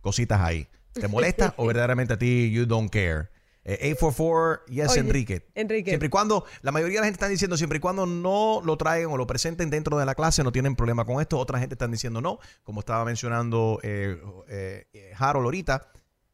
[0.00, 0.68] cositas ahí.
[0.92, 3.30] ¿Te molesta o verdaderamente a ti you don't care?
[3.68, 5.42] Eh, 844, yes, Oye, Enrique.
[5.56, 5.90] Enrique.
[5.90, 8.76] Siempre y cuando, la mayoría de la gente está diciendo, siempre y cuando no lo
[8.78, 11.36] traigan o lo presenten dentro de la clase, no tienen problema con esto.
[11.38, 15.88] Otra gente están diciendo no, como estaba mencionando eh, eh, eh, Harold ahorita,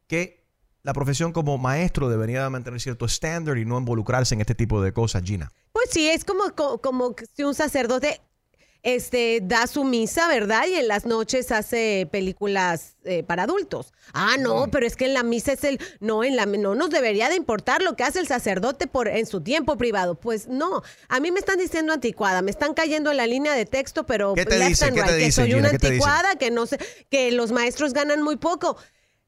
[0.05, 0.43] que
[0.83, 4.93] la profesión como maestro debería mantener cierto estándar y no involucrarse en este tipo de
[4.93, 5.51] cosas, Gina.
[5.71, 8.21] Pues sí, es como, co- como si un sacerdote
[8.83, 10.65] este, da su misa, ¿verdad?
[10.67, 13.93] Y en las noches hace películas eh, para adultos.
[14.13, 15.79] Ah, no, pero es que en la misa es el...
[16.01, 19.25] No, en la no nos debería de importar lo que hace el sacerdote por, en
[19.25, 20.15] su tiempo privado.
[20.15, 23.65] Pues no, a mí me están diciendo anticuada, me están cayendo en la línea de
[23.65, 24.93] texto, pero ¿Qué te dicen?
[24.93, 25.59] ¿Qué te que dicen, soy Gina?
[25.59, 26.77] una anticuada, que no sé,
[27.09, 28.75] que los maestros ganan muy poco.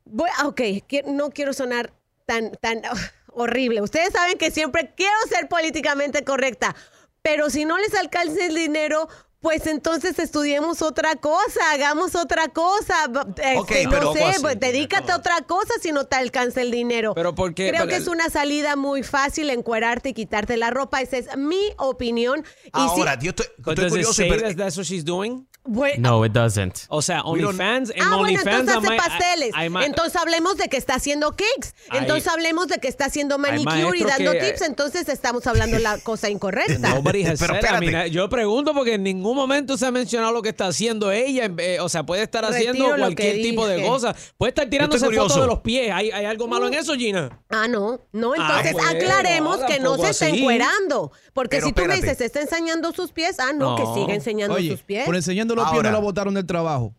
[0.04, 1.94] Voy, ah, ok, que- no quiero sonar
[2.26, 2.82] tan, tan
[3.32, 3.82] horrible.
[3.82, 6.76] Ustedes saben que siempre quiero ser políticamente correcta,
[7.22, 9.08] pero si no les alcanza el dinero,
[9.46, 12.96] pues entonces estudiemos otra cosa, hagamos otra cosa.
[13.08, 16.64] b- este, Ok, no pero- sé, pues, dedícate a otra cosa si no te alcanza
[16.64, 17.14] el dinero.
[17.14, 17.68] Pero ¿por qué?
[17.70, 21.00] Creo Pero- que es una salida muy fácil encuerarte y quitarte la ropa.
[21.02, 22.40] Esa es mi opinión.
[22.66, 24.14] Y si- Ahora, yo estoy, estoy does it curioso.
[24.14, 25.48] say pero- that that's what she's doing?
[25.68, 26.82] Bueno, No, it doesn't.
[26.90, 29.50] O sea, OnlyFans, en Ah, bueno, entonces hace pasteles.
[29.56, 31.74] hay ma- entonces hablemos de que está haciendo cakes.
[31.92, 34.62] Entonces hablemos de que está haciendo manicure y dando que- tips.
[34.62, 36.90] Entonces estamos hablando la cosa incorrecta.
[36.94, 37.92] Nobody has Pero said, I espérate.
[37.92, 39.02] mean, yo pregunto porque en
[39.36, 41.52] ningún momento se ha mencionado lo que está haciendo ella.
[41.58, 44.16] eh, o sea, puede estar Retiro haciendo cualquier tipo de cosa.
[44.38, 45.92] Puede estar tirándose fotos de los pies.
[45.92, 47.42] ¿Hay, hay algo malo en eso, Gina?
[47.50, 51.12] Ah, no, no, Ah, entonces bueno, aclaremos que no se está encuerando.
[51.34, 54.56] Porque Pero si tú me dices, está enseñando sus pies, ah, no, que siga enseñando
[54.56, 55.06] Oye, sus pies.
[55.06, 55.92] por enseñando los pies Ahora.
[55.92, 56.96] no lo botaron del trabajo.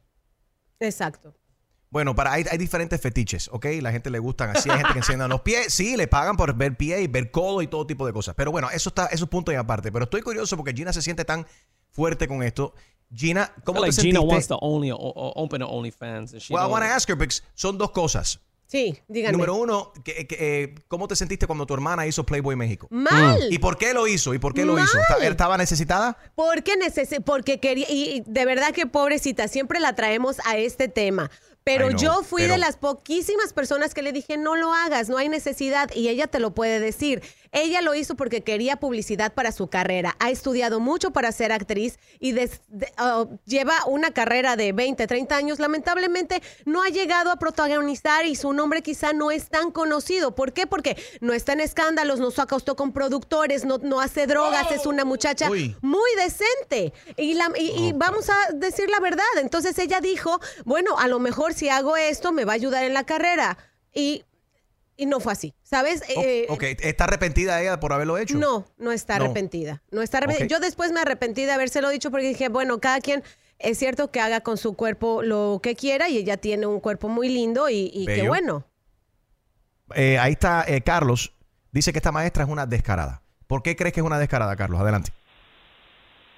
[0.80, 1.34] Exacto.
[1.88, 3.66] Bueno, para hay, hay diferentes fetiches, ¿ok?
[3.80, 6.52] La gente le gustan así, hay gente que enseña los pies, sí, le pagan por
[6.54, 8.34] ver pie y ver codo y todo tipo de cosas.
[8.34, 9.90] Pero bueno, eso está, eso es punto y aparte.
[9.92, 11.46] Pero estoy curioso porque Gina se siente tan
[11.96, 12.74] fuerte con esto.
[13.14, 14.32] Gina, ¿cómo like te Gina sentiste?
[14.34, 16.32] wants to only o- o- open an OnlyFans.
[16.34, 18.40] and she Well, I want to ask her because son dos cosas.
[18.68, 19.32] Sí, díganme.
[19.38, 22.88] Número uno, que- que, eh, ¿cómo te sentiste cuando tu hermana hizo Playboy México?
[22.90, 23.52] Mal.
[23.52, 24.34] ¿Y por qué lo hizo?
[24.34, 24.96] ¿Y por qué lo hizo?
[24.96, 25.04] Mal.
[25.08, 26.18] ¿Esta- ¿Estaba necesitada?
[26.34, 31.30] Porque necesi- porque quería, y de verdad que pobrecita, siempre la traemos a este tema.
[31.62, 35.08] Pero know, yo fui pero- de las poquísimas personas que le dije, no lo hagas,
[35.08, 35.88] no hay necesidad.
[35.94, 37.22] Y ella te lo puede decir.
[37.52, 40.16] Ella lo hizo porque quería publicidad para su carrera.
[40.18, 45.06] Ha estudiado mucho para ser actriz y des- de- ah, lleva una carrera de 20,
[45.06, 45.58] 30 años.
[45.58, 50.34] Lamentablemente no ha llegado a protagonizar y su nombre quizá no es tan conocido.
[50.34, 50.66] ¿Por qué?
[50.66, 54.86] Porque no está en escándalos, no se acostó con productores, no, no hace drogas, es
[54.86, 55.76] una muchacha Uy.
[55.82, 56.92] muy decente.
[57.16, 59.24] Y, la- y- y vamos a decir la verdad.
[59.40, 62.94] Entonces ella dijo, bueno, a lo mejor si hago esto me va a ayudar en
[62.94, 63.58] la carrera.
[63.94, 64.24] Y,
[64.96, 66.02] y no fue así, ¿sabes?
[66.08, 68.38] Eh, ok, ¿está arrepentida ella por haberlo hecho?
[68.38, 69.24] No, no está No.
[69.26, 69.82] arrepentida.
[69.90, 70.46] No está arrepentida.
[70.48, 73.22] Yo después me arrepentí de habérselo dicho porque dije, bueno, cada quien
[73.58, 77.08] es cierto que haga con su cuerpo lo que quiera y ella tiene un cuerpo
[77.08, 78.66] muy lindo y, y qué bueno.
[79.94, 81.32] Eh, ahí está eh, Carlos.
[81.72, 83.22] Dice que esta maestra es una descarada.
[83.46, 84.80] ¿Por qué crees que es una descarada, Carlos?
[84.80, 85.12] Adelante.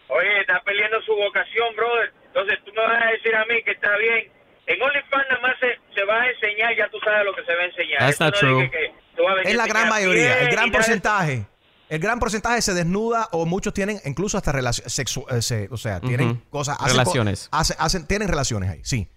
[0.09, 2.13] Oye, está perdiendo su vocación, brother.
[2.27, 4.33] Entonces tú me vas a decir a mí que está bien.
[4.69, 7.55] En OnlyFans nada más se, se va a enseñar, ya tú sabes lo que se
[7.55, 7.99] va a enseñar.
[8.01, 8.71] That's not no true.
[8.71, 8.93] que
[9.45, 11.45] Es la gran mayoría, el gran porcentaje.
[11.89, 16.37] El gran porcentaje se desnuda o muchos tienen incluso hasta relaciones sexuales, o sea, tienen
[16.51, 17.49] cosas, hacen co- Relaciones.
[17.51, 19.09] hacen- hacen- tienen relaciones ahí, sí.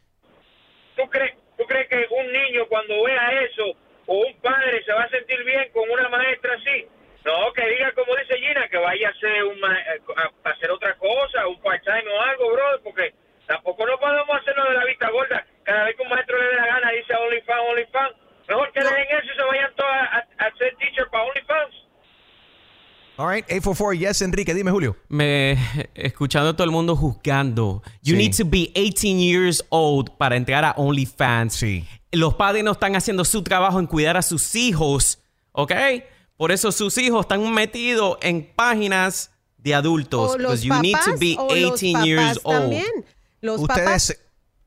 [0.95, 3.63] ¿Tú crees, ¿Tú crees que un niño cuando vea eso
[4.07, 6.87] o un padre se va a sentir bien con una maestra así?
[7.25, 9.77] No, que diga como dice Gina, que vaya a hacer, un ma-
[10.15, 13.13] a a hacer otra cosa, un part-time o algo, brother, porque
[13.51, 15.45] tampoco no podemos hacerlo de la vista gorda.
[15.63, 18.13] Cada vez que un maestro le dé la gana dice OnlyFans, OnlyFans.
[18.47, 21.73] Mejor que dejen eso y se vayan todos a, a- a ser teacher para OnlyFans.
[23.17, 24.95] All right, 844, yes, Enrique, dime, Julio.
[25.09, 25.57] Me
[25.93, 27.83] escuchando a todo el mundo juzgando.
[28.01, 28.17] You Sí.
[28.17, 31.53] need to be 18 years old para entrar a OnlyFans.
[31.53, 31.85] Sí.
[32.11, 35.19] Los padres no están haciendo su trabajo en cuidar a sus hijos,
[35.51, 35.71] ¿ok?
[36.35, 40.31] Por eso sus hijos están metidos en páginas de adultos.
[40.31, 42.59] O los Because you need to papás, be o los 18 years papás old.
[42.61, 43.05] también.
[43.41, 44.17] Los ustedes, papás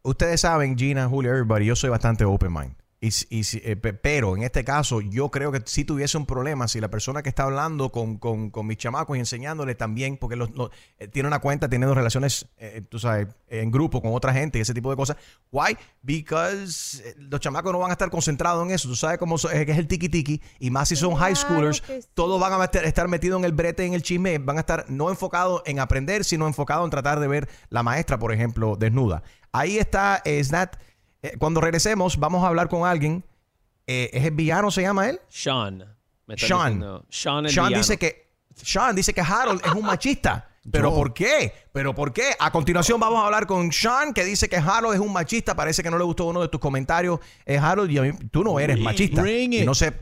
[0.03, 2.77] ustedes saben, Gina, Julio, everybody, yo soy bastante open mind.
[3.05, 6.69] Y, y eh, pe- pero en este caso, yo creo que si tuviese un problema,
[6.69, 10.37] si la persona que está hablando con, con, con mis chamacos y enseñándoles también, porque
[10.37, 14.33] los, los- eh, tiene una cuenta teniendo relaciones, eh, tú sabes, en grupo con otra
[14.33, 15.17] gente y ese tipo de cosas.
[15.53, 15.77] Why?
[16.03, 18.89] Because eh, los chamacos no van a estar concentrados en eso.
[18.89, 20.41] Tú sabes cómo so- es es el tiki tiki.
[20.59, 22.01] Y más si son high schoolers, sí.
[22.15, 24.39] todos van a estar metidos en el brete, en el chisme.
[24.39, 28.19] Van a estar no enfocados en aprender, sino enfocados en tratar de ver la maestra,
[28.19, 29.23] por ejemplo, desnuda.
[29.53, 30.71] Ahí está, es that
[31.25, 33.25] Eh, cuando regresemos, vamos a hablar con alguien.
[33.87, 35.21] Eh, ¿Es el villano, se llama él?
[35.29, 35.79] Sean.
[36.27, 36.59] Me Sean.
[36.75, 37.83] diciendo, Sean el Sean villano.
[37.83, 40.49] dice que Sean dice que Harold es un machista.
[40.71, 40.97] ¿Pero Yo.
[40.97, 41.53] por qué?
[41.73, 42.35] ¿Pero por qué?
[42.39, 45.55] A continuación vamos a hablar con Sean, que dice que Harold es un machista.
[45.57, 47.21] Parece que no le gustó uno de tus comentarios.
[47.47, 49.27] Eh, Harold, y a mí- tú no eres machista.
[49.29, 49.93] Y no sé.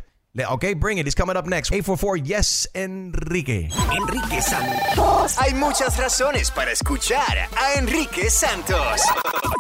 [0.49, 1.07] Ok, bring it.
[1.07, 1.71] It's coming up next.
[1.71, 3.69] 844 Yes, Enrique.
[3.95, 5.37] Enrique Santos.
[5.39, 9.03] Hay muchas razones para escuchar a Enrique Santos.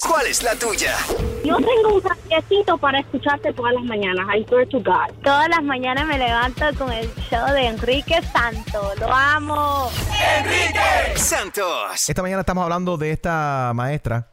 [0.08, 0.96] ¿Cuál es la tuya?
[1.44, 4.24] Yo tengo un saquecito para escucharte todas las mañanas.
[4.34, 5.12] I swear to God.
[5.22, 8.94] Todas las mañanas me levanto con el show de Enrique Santo.
[8.98, 9.90] Lo amo.
[10.38, 12.08] Enrique Santos.
[12.08, 14.32] Esta mañana estamos hablando de esta maestra.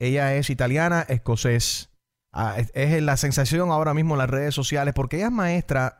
[0.00, 1.90] Ella es italiana, escocés.
[2.38, 5.98] Ah, es, es la sensación ahora mismo en las redes sociales porque ella es maestra.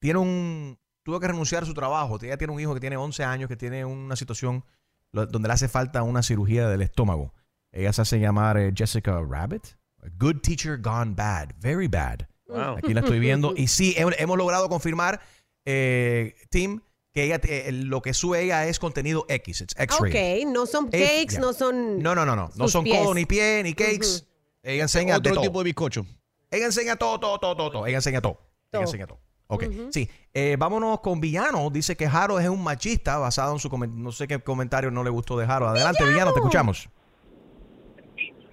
[0.00, 0.78] Tiene un.
[1.02, 2.18] Tuvo que renunciar a su trabajo.
[2.22, 4.64] Ella tiene un hijo que tiene 11 años, que tiene una situación
[5.12, 7.32] lo- donde le hace falta una cirugía del estómago.
[7.72, 9.64] Ella se hace llamar eh, Jessica Rabbit.
[10.02, 11.50] A good teacher gone bad.
[11.60, 12.20] Very bad.
[12.46, 12.76] Wow.
[12.78, 13.52] Aquí la estoy viendo.
[13.56, 15.20] Y sí, he- hemos logrado confirmar,
[15.66, 16.80] eh, Tim,
[17.12, 19.60] que ella, eh, lo que sube ella es contenido X.
[19.62, 20.44] It's X-rated.
[20.46, 22.02] Ok, no son Eh, cakes, no son.
[22.02, 22.50] No, no, no, no.
[22.56, 22.98] No son pies.
[23.00, 24.26] codo ni pie ni cakes.
[24.64, 25.44] Ella enseña Otro de todo.
[25.44, 26.06] tipo de bizcocho.
[26.50, 27.86] Ella enseña todo, todo, todo, todo, todo.
[27.86, 28.38] Ella enseña todo.
[28.72, 29.18] Ella enseña todo.
[29.46, 30.08] Ok, sí.
[30.32, 31.68] Eh, vámonos con Villano.
[31.70, 34.02] Dice que Harold es un machista basado en su comentario.
[34.02, 35.76] No sé qué comentario no le gustó de Harold.
[35.76, 36.88] Adelante, Villano, te escuchamos.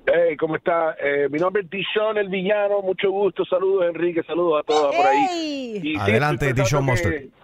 [0.06, 0.96] Hey, ¿cómo está?
[1.02, 2.82] Eh, mi nombre es Dishon, el villano.
[2.82, 3.46] Mucho gusto.
[3.46, 4.22] Saludos, Enrique.
[4.24, 5.80] Saludos a todos por ahí.
[5.82, 7.12] Y Adelante, estoy Dishon Mustard.
[7.12, 7.30] que-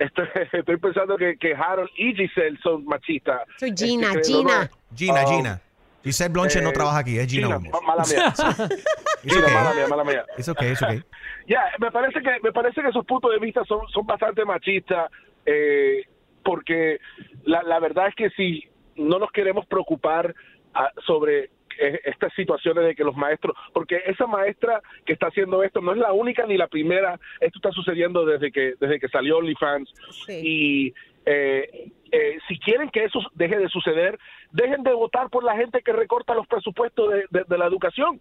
[0.00, 3.42] Estoy, estoy pensando que, que Harold y Giselle son machistas.
[3.60, 4.64] Soy Gina, Este, Gina.
[4.64, 5.60] no- Gina, Oh, Gina.
[6.02, 8.32] Giselle Blonche no eh, trabaja aquí, es Gina, Gina, mala mía.
[9.24, 9.54] It's okay.
[9.54, 10.24] mala mía, mala mía.
[10.36, 11.02] It's okay, it's okay.
[11.48, 15.10] Ya, me parece que me parece que esos puntos de vista son, son bastante machistas
[15.44, 16.04] eh,
[16.44, 16.98] porque
[17.44, 20.34] la, la verdad es que si no nos queremos preocupar
[20.74, 25.62] ah, sobre eh, estas situaciones de que los maestros, porque esa maestra que está haciendo
[25.62, 29.08] esto no es la única ni la primera, esto está sucediendo desde que desde que
[29.08, 29.92] salió OnlyFans
[30.28, 30.92] y
[31.24, 34.18] eh, eh, si quieren que eso deje de suceder,
[34.52, 38.20] dejen de votar por la gente que recorta los presupuestos de- la educación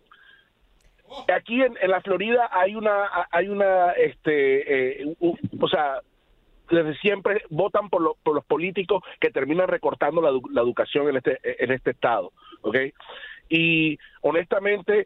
[1.34, 6.00] aquí en, en la Florida hay una hay una este eh, o sea
[6.70, 11.40] desde siempre votan por, lo- por los políticos que terminan recortando la educación en este
[11.64, 12.78] en este estado ¿ok?
[13.50, 15.06] y honestamente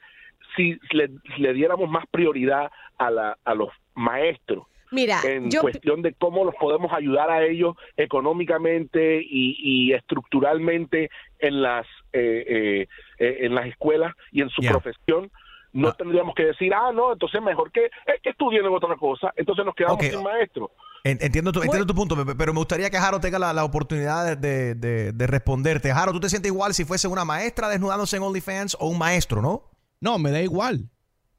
[0.56, 6.02] si le, le diéramos más prioridad a la a los maestros Mira, en yo cuestión
[6.02, 12.88] de cómo los podemos ayudar a ellos económicamente y, y estructuralmente en las eh, eh,
[13.20, 14.72] eh, en las escuelas y en su Yeah.
[14.72, 15.30] profesión
[15.74, 17.92] no tendríamos que decir ah no entonces mejor que, eh,
[18.24, 20.70] que estudien en otra cosa entonces nos quedamos sin maestros
[21.04, 23.64] En- Entiendo tu, entiendo tu punto, pe- pero me gustaría que Harold tenga la, la
[23.66, 25.92] oportunidad de, de- de responderte.
[25.92, 29.40] Harold, ¿tú te sientes igual si fuese una maestra desnudándose en OnlyFans o un maestro,
[29.42, 29.70] no?
[30.02, 30.90] No, me da igual.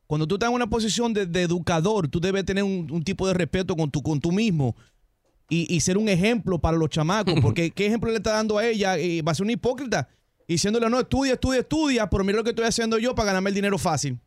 [0.07, 3.27] Cuando tú estás en una posición de, de educador, tú debes tener un, un tipo
[3.27, 4.77] de respeto con tu, con tú mismo
[5.49, 7.35] y, y ser un ejemplo para los chamacos.
[7.40, 8.99] Porque ¿qué ejemplo le está dando a ella?
[8.99, 10.09] Y va a ser una hipócrita.
[10.49, 13.55] Diciéndole, no, estudia, estudia, estudia, pero mira lo que estoy haciendo yo para ganarme el
[13.55, 14.21] dinero fácil.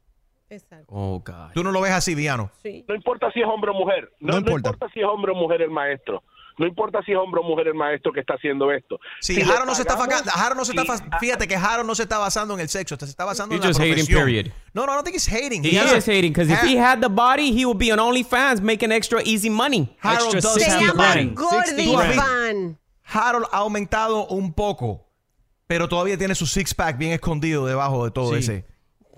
[0.88, 1.52] Oh, God.
[1.54, 2.52] Tú no lo ves así, Viano.
[2.88, 4.76] no importa si es hombre o mujer no, no importa.
[4.94, 6.24] si es hombre o mujer el maestro
[6.60, 9.42] no importa si es hombre o mujer el maestro que está haciendo esto Sí, Si
[9.42, 12.54] Harold no se está Harold no se está fíjate que Harold no se está basando
[12.54, 14.24] en el sexo, se está basando en la just hating, profesión.
[14.26, 14.46] period.
[14.74, 15.64] No, no, I don't think he's hating.
[15.64, 18.62] He a- is hating because if he had the body, he would be on OnlyFans
[18.62, 19.96] making extra easy money.
[20.00, 21.26] Harold extra does have the body.
[21.34, 22.76] Gordy.
[23.04, 25.08] Harold ha aumentado un poco,
[25.68, 28.40] pero todavía tiene su six pack bien escondido debajo de todo Sí.
[28.40, 28.66] ese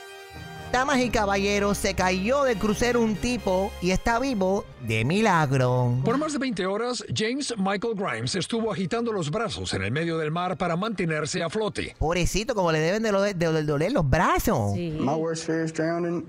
[0.72, 5.98] Damas y caballeros, se cayó del crucero un tipo y está vivo de milagro.
[6.06, 10.18] Por más de 20 horas, James Michael Grimes estuvo agitando los brazos en el medio
[10.18, 11.96] del mar para mantenerse a flote.
[12.00, 14.74] Pobrecito, como le deben de, lo- de- de doler los brazos.
[14.78, 16.26] My worst fear is drowning.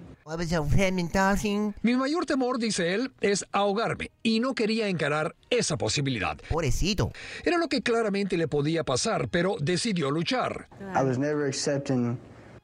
[1.82, 6.36] Mi mayor temor, dice él, es ahogarme y no quería encarar esa posibilidad.
[6.48, 7.10] Pobrecito.
[7.44, 10.68] Era lo que claramente le podía pasar, pero decidió luchar.
[10.80, 12.18] I was never accepting.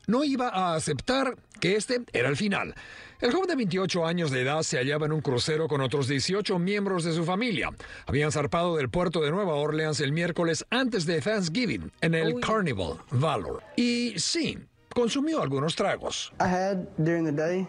[0.09, 2.75] No iba a aceptar que este era el final.
[3.21, 6.59] El joven de 28 años de edad se hallaba en un crucero con otros 18
[6.59, 7.71] miembros de su familia.
[8.07, 12.99] Habían zarpado del puerto de Nueva Orleans el miércoles antes de Thanksgiving en el Carnival
[13.11, 13.63] Valor.
[13.77, 14.57] Y sí,
[14.99, 16.33] consumió algunos tragos.
[16.41, 17.69] I had during the day.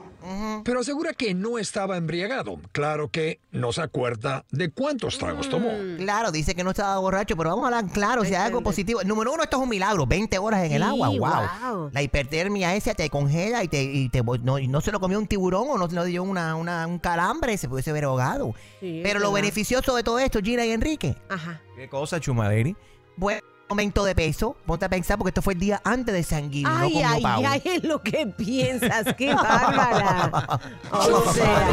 [0.66, 2.58] Pero asegura que no estaba embriagado.
[2.72, 5.70] Claro que no se acuerda de cuántos tragos tomó.
[5.98, 9.02] Claro, dice que no estaba borracho, pero vamos a hablar claro, si hay algo positivo.
[9.04, 11.20] Número uno, esto es un milagro, 20 horas en el agua, wow.
[11.20, 11.90] wow.
[11.94, 15.20] La hipertermia esa te congela y te, y te no, y no se lo comió
[15.20, 18.54] un tiburón o no se lo dio una, una- un calambre, se pudiese haber ahogado.
[18.80, 19.44] Sí, pero lo verdad.
[19.44, 21.16] beneficioso de todo esto, Gina y Enrique.
[21.30, 21.62] Ajá.
[21.76, 22.76] ¿Qué cosa, Chumaderi?
[23.16, 23.40] Buen
[23.70, 26.64] aumento de peso, ponte a pensar porque esto fue el día antes de San Gil,
[26.64, 27.44] no Ay, ay, pavo.
[27.48, 29.14] ay, es lo que piensas.
[29.16, 30.60] Qué bárbara.
[30.92, 31.68] O sea,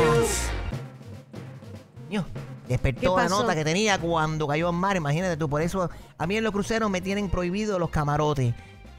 [2.11, 2.25] Ño,
[2.67, 5.49] ¿Qué Despertó la nota que tenía cuando cayó en mar, imagínate tú.
[5.49, 5.89] Por eso
[6.19, 8.55] a mí en los cruceros me tienen prohibido los camarotes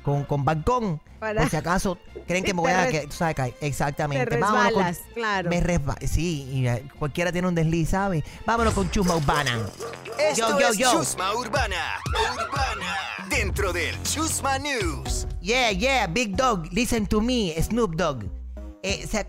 [0.08, 1.02] con, con balcón.
[1.20, 1.98] Para- Por si acaso
[2.28, 2.88] creen que me voy a...
[2.92, 4.26] Que, tú sabes, que- exactamente.
[4.26, 5.50] te Vámonos con- resbalas, claro.
[5.50, 8.24] Me resba sí, y, eh, cualquiera tiene un desliz, ¿sabes?
[8.46, 9.60] Vámonos con Chusma Urbana.
[10.18, 10.92] Esto Yo, yo, es yo.
[10.94, 12.00] Chusma Urbana.
[12.36, 12.96] Urbana.
[13.30, 15.28] Dentro del Chusma News.
[15.42, 18.24] Yeah, yeah, Big Dog, listen to me, Snoop Dogg.
[18.84, 19.28] Eh, o sea,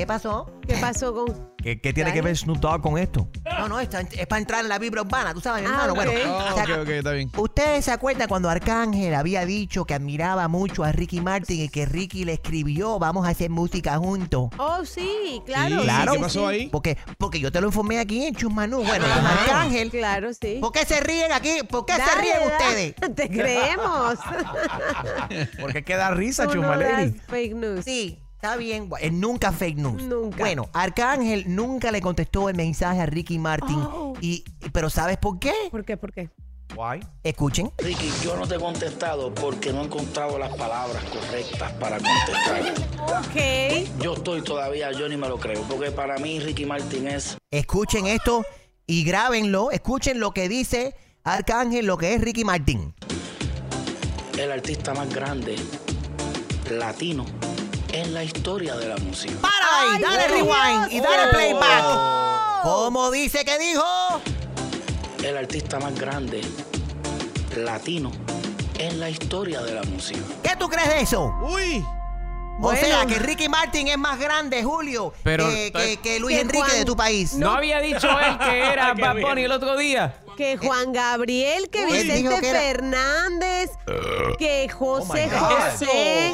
[0.00, 0.50] ¿Qué pasó?
[0.66, 1.50] ¿Qué pasó con.?
[1.62, 3.28] ¿Qué, qué tiene que ver Snoop Dogg con esto?
[3.44, 5.94] No, no, esto es para entrar en la vibra urbana, tú sabes, mi Ah, hermano.
[5.94, 7.30] Bueno, o sea, ok, ok, está bien.
[7.36, 11.84] ¿Ustedes se acuerdan cuando Arcángel había dicho que admiraba mucho a Ricky Martin y que
[11.84, 14.48] Ricky le escribió, vamos a hacer música juntos?
[14.56, 15.82] Oh, sí, claro.
[15.82, 16.14] claro.
[16.14, 16.68] sí, sí, sí.
[16.72, 18.82] Porque, porque yo te lo informé aquí en Chusmanú.
[18.82, 19.90] Bueno, con Arcángel.
[19.90, 20.56] Claro, sí.
[20.62, 21.58] ¿Por qué se ríen aquí?
[21.68, 22.54] ¿Por qué se Dale, ríen dale.
[22.96, 23.14] ustedes?
[23.16, 24.14] Te creemos.
[25.60, 27.10] Porque queda risa, Tú no Chumaleri.
[27.10, 27.84] das fake news.
[27.84, 28.88] Sí, está bien.
[29.00, 30.02] Eh, nunca fake news.
[30.02, 30.38] Nunca.
[30.38, 33.76] Bueno, Arcángel nunca le contestó el mensaje a Ricky Martin.
[33.76, 34.14] Oh.
[34.20, 35.52] Y, pero ¿sabes por qué?
[35.70, 35.98] ¿Por qué?
[35.98, 36.30] ¿Por qué?
[36.74, 37.00] Why?
[37.22, 37.70] Escuchen.
[37.78, 42.62] Ricky, yo no te he contestado porque no he encontrado las palabras correctas para contestar.
[43.18, 44.02] Ok.
[44.02, 48.06] Yo estoy todavía, yo ni me lo creo, porque para mí Ricky Martin es Escuchen
[48.06, 48.46] esto
[48.86, 49.70] y grábenlo.
[49.70, 52.94] Escuchen lo que dice Arcángel, lo que es Ricky Martin.
[54.38, 55.56] el artista más grande
[56.70, 57.26] latino
[57.92, 59.34] en la historia de la música.
[59.40, 60.00] ¡Para ahí!
[60.00, 60.92] ¡Dale rewind!
[60.92, 61.84] ¡Y dale playback!
[62.62, 63.84] ¿Cómo dice que dijo?
[65.24, 66.40] El artista más grande
[67.56, 68.10] latino
[68.78, 70.20] en la historia de la música.
[70.42, 71.34] ¿Qué tú crees de eso?
[71.42, 71.84] ¡Uy!
[72.58, 72.80] O Bueno.
[72.80, 76.58] sea, que Ricky Martin es más grande, Julio, Pero- que, que- que Luis Que Enrique
[76.64, 77.32] Juan- de tu país.
[77.34, 79.16] ¿No había dicho él que era Bad.
[79.20, 80.14] Bunny el otro día?
[80.40, 83.70] Que Juan Gabriel, que Vicente que Fernández,
[84.38, 85.60] que José Oh my God.
[85.70, 86.32] José,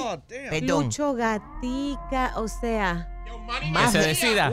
[0.49, 0.85] Perdón.
[0.85, 3.09] Lucho Gatica, o sea.
[3.83, 4.53] Que se decida.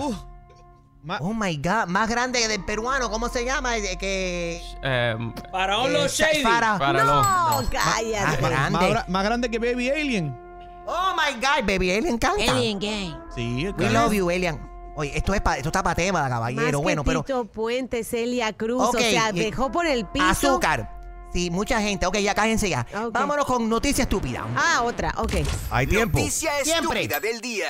[1.19, 3.77] Oh my God, más grande que del peruano, ¿cómo se llama?
[3.77, 4.59] Eh, Que.
[4.81, 5.15] Eh,
[5.51, 6.41] Faraón eh, Shady.
[6.41, 8.41] Fara- para no, los- Más cállate.
[8.41, 8.71] grande.
[8.79, 10.35] Más, gra- más grande que Baby Alien.
[10.87, 12.53] Oh my God, baby, él le encanta.
[12.55, 13.15] Gay.
[13.35, 14.67] Sí, We love you, Elian.
[14.95, 16.79] Oye, esto, es pa- esto está para tema, Más caballero.
[16.79, 17.23] que bueno, pero.
[17.23, 20.25] Tito Puente, Celia Cruz, Ok, o sea, y- dejó por el piso.
[20.25, 20.89] Azúcar.
[21.33, 22.05] Sí, mucha gente.
[22.05, 22.85] Ok, ya cállense ya.
[23.11, 24.45] Vámonos con noticia estúpida.
[24.55, 25.33] Ah, otra, ok.
[25.71, 26.19] Hay tiempo.
[26.19, 27.01] Noticia Siempre.
[27.01, 27.69] estúpida del día.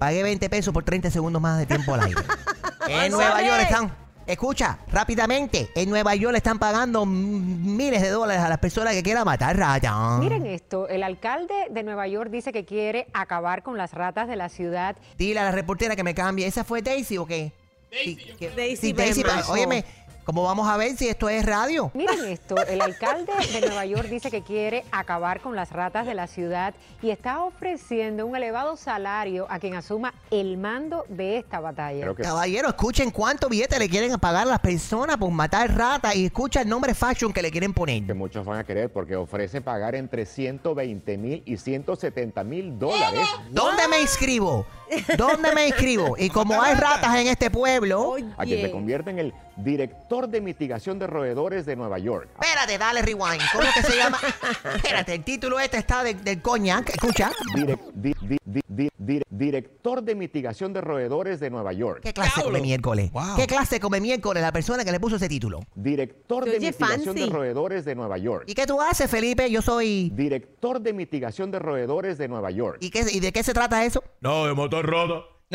[0.00, 2.20] Pagué 20 pesos por 30 segundos más de tiempo al aire.
[2.88, 3.12] en.
[3.12, 4.03] Nueva York están.
[4.26, 5.68] Escucha, rápidamente.
[5.74, 9.56] En Nueva York le están pagando miles de dólares a las personas que quieran matar
[9.56, 10.18] ratas.
[10.18, 14.36] Miren esto, el alcalde de Nueva York dice que quiere acabar con las ratas de
[14.36, 14.96] la ciudad.
[15.18, 16.46] Dile a la reportera que me cambie.
[16.46, 17.52] ¿Esa fue Daisy o qué?
[17.92, 19.84] Sí, que- Daisy sí, Daisy, óyeme,
[20.24, 21.90] ¿cómo vamos a ver si esto es radio?
[21.94, 26.14] Miren esto, el alcalde de Nueva York dice que quiere acabar con las ratas de
[26.14, 31.60] la ciudad y está ofreciendo un elevado salario a quien asuma el mando de esta
[31.60, 32.14] batalla.
[32.14, 36.62] Caballero, escuchen cuánto billete le quieren pagar a las personas por matar ratas y escucha
[36.62, 38.04] el nombre fashion que le quieren poner.
[38.06, 43.26] que muchos van a querer porque ofrece pagar entre 120 mil y 170 mil dólares.
[43.50, 44.66] ¿Dónde me inscribo?
[45.18, 46.16] ¿Dónde me inscribo?
[46.18, 50.40] Y como hay ratas en este pueblo, A quien se convierte en el Director de
[50.40, 52.28] mitigación de roedores de Nueva York.
[52.40, 53.40] Espérate, dale rewind.
[53.52, 54.18] ¿Cómo que se llama?
[54.74, 56.88] Espérate, el título este está de- del coñac.
[56.90, 57.30] Escucha.
[57.54, 62.00] Direc- di- di- di- di- di- director de mitigación de roedores de Nueva York.
[62.02, 63.12] ¿Qué clase come miércoles?
[63.36, 65.60] ¿Qué clase come miércoles la persona que le puso ese título?
[65.76, 67.20] Director de mitigación fancy.
[67.20, 68.44] de roedores de Nueva York.
[68.48, 69.48] ¿Y qué tú haces, Felipe?
[69.52, 70.10] Yo soy...
[70.14, 72.78] Director de mitigación de roedores de Nueva York.
[72.80, 74.02] ¿Y, qué, ¿Y de qué se trata eso?
[74.20, 75.32] No, de motor rodo.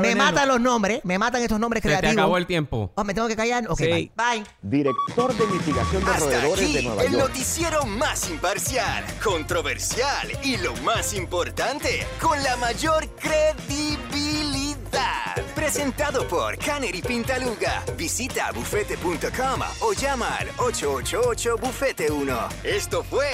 [0.00, 2.22] me matan los nombres, me matan estos nombres Se te creativos.
[2.22, 2.92] acabó el tiempo.
[2.94, 3.64] Oh, ¿Me tengo que callar?
[3.68, 3.84] Ok, Sí.
[3.86, 4.10] bye.
[4.16, 4.44] Bye.
[4.62, 7.28] Director de mitigación de Hasta roedores aquí, de Nueva el York.
[7.28, 14.72] noticiero más imparcial, controversial y lo más importante, con la mayor credibilidad.
[15.54, 17.82] Presentado por Canary Pintaluga.
[17.96, 22.48] Visita bufete.com o llama al 888 Bufete 1.
[22.64, 23.28] Esto fue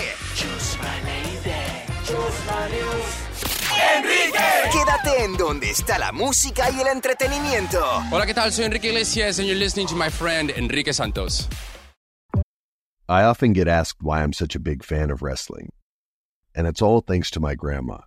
[3.98, 4.38] Enrique.
[4.72, 7.84] Quédate en donde está la música y el entretenimiento.
[8.10, 8.50] Hola, ¿qué tal?
[8.50, 11.46] Soy Enrique Iglesias, and you're listening to my friend Enrique Santos.
[13.10, 15.68] I often get asked why I'm such a big fan of wrestling,
[16.54, 17.98] and it's all thanks to my grandma.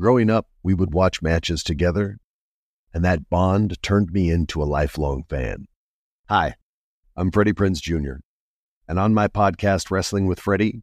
[0.00, 2.18] Growing up, we would watch matches together,
[2.92, 5.66] and that bond turned me into a lifelong fan.
[6.28, 6.56] Hi,
[7.16, 8.18] I'm Freddie Prinz Jr.,
[8.88, 10.82] and on my podcast, Wrestling with Freddie,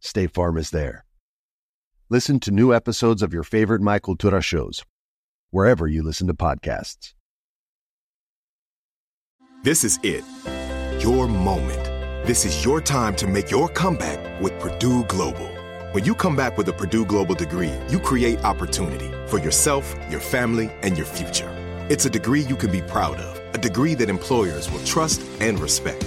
[0.00, 1.04] State Farm is there.
[2.08, 4.84] Listen to new episodes of your favorite Michael Cultura shows,
[5.50, 7.14] wherever you listen to podcasts.
[9.64, 10.24] This is it.
[11.02, 11.84] Your moment.
[12.26, 15.48] This is your time to make your comeback with Purdue Global.
[15.92, 20.20] When you come back with a Purdue Global degree, you create opportunity for yourself, your
[20.20, 21.50] family, and your future.
[21.90, 25.58] It's a degree you can be proud of, a degree that employers will trust and
[25.58, 26.06] respect.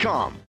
[0.00, 0.49] Stamps.com.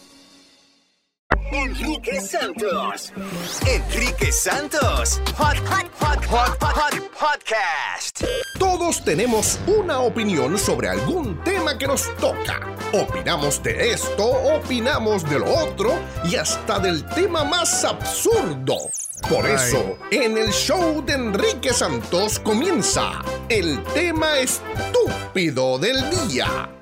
[1.51, 3.13] Enrique Santos.
[3.67, 5.21] Enrique Santos.
[5.37, 8.23] Hot, hot, hot, hot, hot, hot podcast.
[8.57, 12.59] Todos tenemos una opinión sobre algún tema que nos toca.
[12.93, 18.77] Opinamos de esto, opinamos de lo otro y hasta del tema más absurdo.
[19.29, 26.80] Por eso, en el show de Enrique Santos comienza el tema estúpido del día.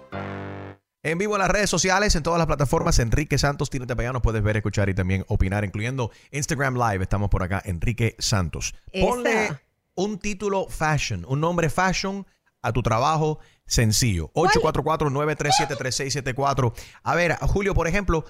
[1.01, 4.13] En vivo en las redes sociales, en todas las plataformas, Enrique Santos, Tínate para allá,
[4.13, 7.03] nos puedes ver, escuchar y también opinar, incluyendo Instagram Live.
[7.03, 8.75] Estamos por acá, Enrique Santos.
[8.99, 9.57] Ponle
[9.95, 12.27] un título fashion, un nombre fashion
[12.61, 14.29] a tu trabajo sencillo.
[14.33, 16.73] 844-937-3674.
[17.03, 18.25] A ver, Julio, por ejemplo,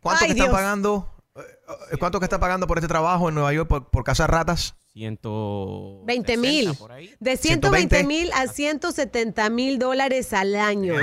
[0.00, 1.14] ¿cuánto Ay, que están pagando?
[1.36, 4.74] eh, ¿Cuánto que está pagando por este trabajo en Nueva York por, por cazar ratas?
[4.92, 6.02] Ciento...
[6.04, 6.66] 20 mil.
[7.20, 7.38] De 120.
[7.38, 10.96] 120 mil a 170 mil dólares al año.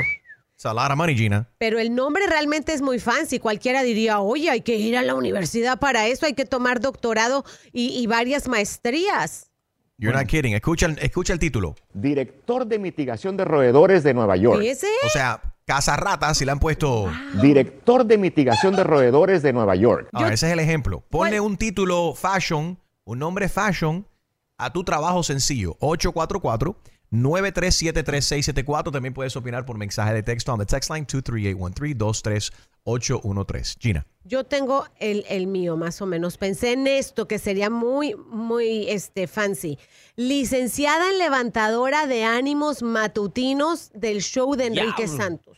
[0.60, 1.48] It's a lot of money, Gina.
[1.58, 3.40] Pero el nombre realmente es muy fancy.
[3.40, 7.46] Cualquiera diría, oye, hay que ir a la universidad para eso, hay que tomar doctorado
[7.72, 9.50] y, y varias maestrías.
[9.98, 10.54] You're not kidding.
[10.56, 11.76] Escucha, el- escucha el título.
[11.94, 14.62] Director de mitigación de roedores de Nueva York.
[14.62, 14.88] ¿Ese?
[15.06, 17.10] O sea, cazarratas y le han puesto...
[17.42, 20.10] Director de mitigación de roedores de Nueva York.
[20.12, 21.06] Ah, ese es el ejemplo.
[21.10, 24.06] Ponle un título fashion, un nombre fashion
[24.58, 25.78] a tu trabajo sencillo.
[27.12, 28.92] 844-937-3674.
[28.92, 33.76] También puedes opinar por mensaje de texto on the text line 23813-23813.
[33.80, 34.06] Gina.
[34.24, 36.38] Yo tengo el, el mío, más o menos.
[36.38, 39.80] Pensé en esto, que sería muy, muy este, fancy.
[40.16, 45.08] Licenciada en levantadora de ánimos matutinos del show de Enrique.
[45.08, 45.58] Santos.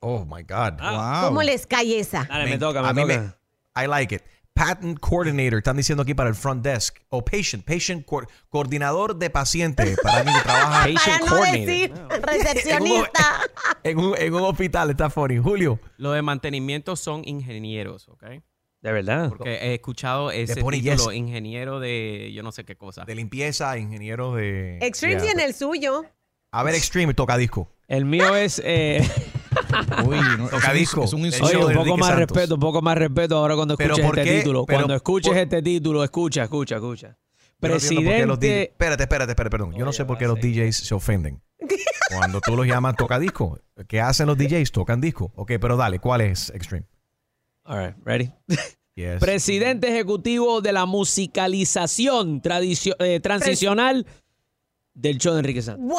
[0.00, 0.74] Oh my God.
[1.22, 2.24] ¿Cómo les cae esa?
[2.24, 3.38] Dale, me toca, me a mí toca.
[3.76, 4.22] I like it.
[4.56, 6.96] Patent coordinator, están diciendo aquí para el front desk.
[7.10, 9.94] O patient, patient co- coordinador de paciente.
[10.02, 11.92] Para alguien que trabaja Para no decir
[12.22, 13.40] recepcionista.
[13.82, 14.90] en, un, en un hospital.
[14.90, 15.36] Está funny.
[15.36, 15.78] Julio.
[15.98, 18.24] Lo de mantenimiento son ingenieros, ¿ok?
[18.80, 19.28] De verdad.
[19.28, 21.06] Porque he escuchado ese título, yes.
[21.12, 23.04] ingeniero de yo no sé qué cosa.
[23.04, 24.78] De limpieza, ingeniero de...
[24.80, 25.22] Extreme Yeah.
[25.24, 26.04] tiene el suyo.
[26.52, 27.70] A ver, Extreme, toca disco.
[27.88, 28.62] El mío es.
[28.64, 29.06] eh,
[30.06, 31.04] Uy, no, Toca disco.
[31.04, 31.22] Es un.
[31.22, 32.30] Oye, un poco más Santos.
[32.30, 34.38] respeto, un poco más respeto ahora cuando escuches ¿por este qué?
[34.38, 34.66] título.
[34.66, 37.08] Pero cuando escuches por- este título, escucha, escucha, escucha.
[37.08, 38.62] No los Presidente.
[38.64, 39.74] Espérate, espérate, espérate, perdón.
[39.74, 41.42] Yo no sé por qué los DJs se ofenden.
[42.14, 43.58] Cuando tú los llamas toca disco.
[43.88, 44.70] ¿Qué hacen los DJs?
[44.72, 45.32] Tocan disco.
[45.36, 46.86] Ok, pero dale, ¿cuál es Extreme?
[47.64, 48.30] All right, ready.
[48.94, 49.20] Yes.
[49.20, 52.40] Presidente ejecutivo de la musicalización
[52.98, 54.06] eh, transicional
[54.94, 55.84] del show de Enrique Santos.
[55.86, 55.98] ¡Wow!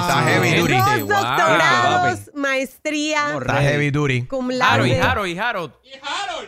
[0.00, 0.74] Está heavy duty.
[0.74, 1.08] Dos Wow.
[1.08, 4.22] doctorados, maestría, Está heavy duty.
[4.26, 4.94] cum Harold, y.
[4.94, 5.72] Harold, y Harold.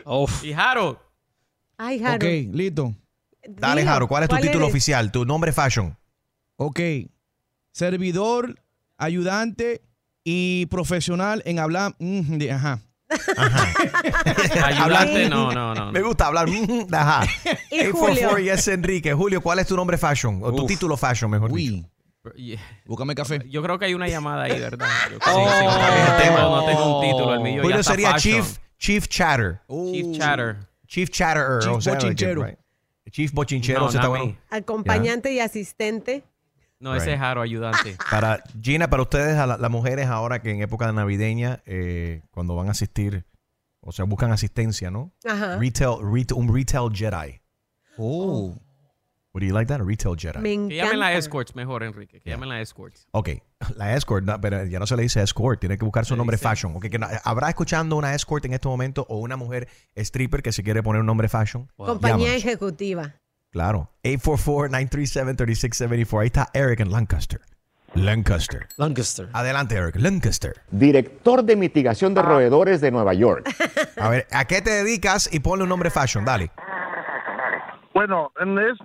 [0.04, 0.44] Uf.
[0.44, 0.98] Y Harold.
[1.78, 2.54] Ay, Ok, Harold.
[2.54, 2.94] listo.
[3.48, 4.72] Dale, Jaro, ¿cuál es tu ¿cuál título eres?
[4.74, 5.10] oficial?
[5.12, 5.96] Tu nombre fashion.
[6.56, 6.78] Ok.
[7.72, 8.60] Servidor,
[8.98, 9.82] ayudante
[10.24, 11.94] y profesional en hablar.
[11.98, 12.80] mm, de- ajá.
[14.64, 15.92] Ayudante, no, no, no.
[15.92, 16.48] Me gusta hablar.
[16.48, 17.26] mm, Ajá.
[17.70, 18.38] Y 844 Julio.
[18.54, 19.12] yes, Enrique.
[19.14, 20.40] Julio, ¿cuál es tu nombre fashion?
[20.42, 20.68] O tu Uf.
[20.68, 21.74] título fashion, mejor dicho.
[21.74, 21.86] Uy,
[22.36, 22.60] Yeah.
[22.86, 23.40] búscame café.
[23.48, 24.88] Yo creo que hay una llamada ahí, ¿verdad?
[25.10, 25.48] Yo Oh.
[25.48, 26.36] sí, sí, no, tema.
[26.36, 28.42] tengo, no tengo un título, el mío ya sería fashion.
[28.42, 29.60] Chief, Chief Chatter.
[29.68, 30.56] Chief Chatter.
[30.86, 31.60] Chief Chatterer.
[31.60, 32.44] Chief o sea, Bochinchero.
[32.44, 32.58] right.
[33.10, 33.80] Chief Bochinchero.
[33.80, 34.36] No, ese bueno.
[34.50, 36.24] Acompañante y asistente.
[36.78, 37.14] No, ese Right.
[37.14, 37.96] es Jaro, ayudante.
[38.10, 42.54] Para Gina, para ustedes, a la- las mujeres ahora que en época navideña, eh, cuando
[42.56, 43.24] van a asistir,
[43.80, 45.12] o sea, buscan asistencia, ¿no?
[45.28, 45.56] Ajá.
[45.58, 47.40] Retail, retail, un retail Jedi.
[47.98, 48.56] Oh.
[49.32, 49.80] Would you like that?
[49.80, 50.40] A retail Jedi.
[50.40, 52.20] Me Que llamen la escorts mejor, Enrique.
[52.20, 53.06] Que llamen la escorts.
[53.12, 53.28] Ok,
[53.76, 56.18] la escort, no, pero ya no se le dice escort, tiene que buscar su Se
[56.18, 56.74] nombre dice- fashion.
[56.74, 60.50] Ok, que no- ¿Habrá escuchando una escort en este momento o una mujer stripper que
[60.50, 61.70] se quiere poner un nombre fashion?
[61.76, 62.44] Compañía Llámanos.
[62.44, 63.14] ejecutiva.
[63.50, 63.90] Claro.
[64.04, 66.20] 844-937-3674.
[66.20, 67.40] Ahí está Eric en Lancaster.
[67.94, 68.68] Lancaster.
[68.76, 69.28] Lancaster.
[69.32, 69.96] Adelante, Eric.
[69.96, 70.54] Lancaster.
[70.70, 73.48] Director de mitigación de roedores de Nueva York.
[73.96, 75.28] A ver, ¿a qué te dedicas?
[75.32, 76.52] Y ponle un nombre fashion, dale.
[78.00, 78.78] Bueno, en es-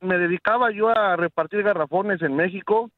[0.00, 2.90] me dedicaba yo a repartir garrafones en México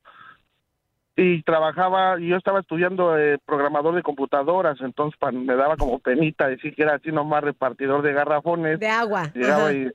[1.17, 6.47] y trabajaba, yo estaba estudiando eh, programador de computadoras, entonces pa- me daba como penita
[6.47, 8.79] decir que era así nomás repartidor de garrafones.
[8.79, 9.33] De agua.
[9.35, 9.73] Llegaba Ajá.
[9.73, 9.91] y,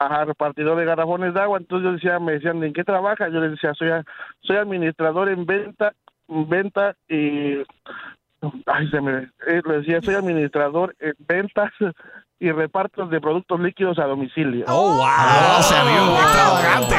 [0.00, 3.28] ajá, repartidor de garrafones de agua, entonces yo decía, me decían, ¿en qué trabaja?
[3.28, 4.04] Yo les decía, soy, a-
[4.40, 5.92] soy administrador en venta,
[6.26, 7.62] en venta y
[8.64, 11.70] Ay, se me, eh, le decía, soy administrador en ventas
[12.40, 14.64] y repartos de productos líquidos a domicilio.
[14.66, 15.62] Oh, wow.
[15.62, 16.16] Se vio.
[16.16, 16.96] Qué extravagante.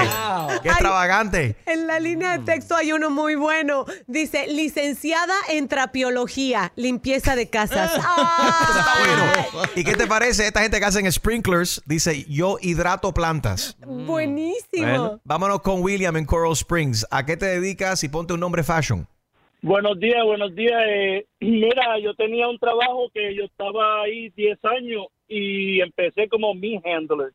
[0.61, 1.55] Qué extravagante.
[1.65, 3.85] En la línea de texto hay uno muy bueno.
[4.05, 7.91] Dice, licenciada en trapiología, limpieza de casas.
[9.75, 11.81] ¿Y qué te parece esta gente que hacen sprinklers?
[11.87, 13.75] Dice, yo hidrato plantas.
[13.83, 15.19] Buenísimo.
[15.23, 17.07] Vámonos con William en Coral Springs.
[17.09, 19.07] ¿A qué te dedicas y ponte un nombre fashion?
[19.61, 20.81] Buenos días, buenos días.
[20.87, 26.53] Eh, mira, yo tenía un trabajo que yo estaba ahí 10 años y empecé como
[26.53, 27.31] meat handler.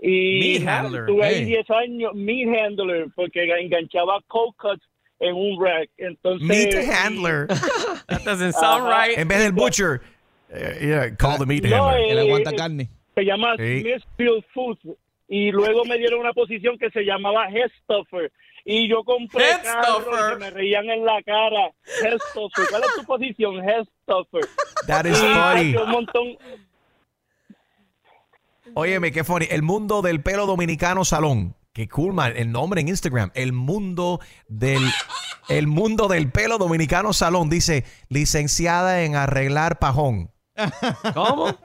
[0.00, 1.44] Y Meat handler, estuve ahí hey.
[1.46, 4.82] 10 años meat handler porque enganchaba cold cuts
[5.20, 5.88] en un rack.
[5.96, 7.46] Entonces, Meat handler.
[8.08, 9.06] That doesn't sound Ajá.
[9.06, 9.18] right.
[9.18, 10.02] En vez del butcher,
[10.50, 12.18] eh, yeah, call the meat No, handler.
[12.18, 13.80] eh, Se llama Sí.
[13.80, 14.80] Smithfield Foods.
[15.28, 18.30] Y luego me dieron una posición que se llamaba Head Stuffer.
[18.68, 21.70] Y yo compré carros que me reían en la cara.
[22.02, 22.66] Head Stuffer.
[22.68, 23.56] ¿Cuál es tu posición?
[23.62, 24.44] Head Stuffer.
[24.88, 25.72] That is Y funny.
[25.72, 26.26] saqué un montón.
[28.74, 29.46] Óyeme, qué funny.
[29.50, 31.54] El mundo del pelo dominicano salón.
[31.72, 32.32] Qué cool, man.
[32.36, 33.30] El nombre en Instagram.
[33.34, 34.82] El mundo del...
[35.48, 37.48] El mundo del pelo dominicano salón.
[37.48, 40.32] Dice, licenciada en arreglar pajón.
[41.14, 41.56] ¿Cómo?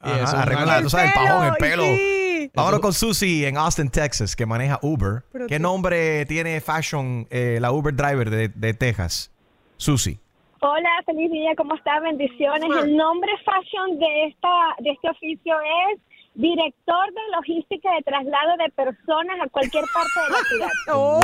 [0.00, 1.94] Ajá, eso, arreglar, tú sabes, el pajón, el pelo, pelo.
[1.96, 2.27] sí.
[2.54, 5.24] Vámonos con Susie en Austin, Texas, que maneja Uber.
[5.32, 9.30] Pero ¿Qué tú- nombre tiene Fashion, eh, la Uber driver de, de Texas?
[9.76, 10.18] Susie.
[10.60, 12.00] Hola, feliz día, ¿cómo está?
[12.00, 12.68] Bendiciones.
[12.82, 14.48] El nombre fashion de esta
[14.80, 15.54] de este oficio
[15.92, 16.00] es
[16.34, 20.68] director de logística de traslado de personas a cualquier parte de la ciudad.
[20.90, 21.20] Oh.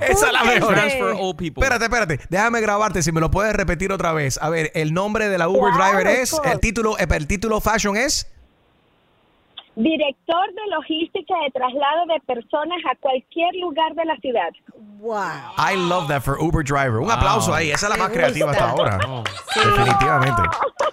[0.00, 0.74] Esa es la mejor.
[0.74, 1.62] Transfer old people.
[1.62, 2.20] Espérate, espérate.
[2.28, 4.38] Déjame grabarte si me lo puedes repetir otra vez.
[4.42, 7.96] A ver, el nombre de la Uber Claro, driver es, el título, el título fashion
[7.96, 8.30] es.
[9.76, 14.50] Director de logística de traslado de personas a cualquier lugar de la ciudad.
[15.00, 15.54] Wow.
[15.58, 17.00] I love that for Uber driver.
[17.00, 17.70] Un aplauso ahí.
[17.70, 18.98] Esa es la más creativa hasta ahora.
[19.54, 20.42] Definitivamente.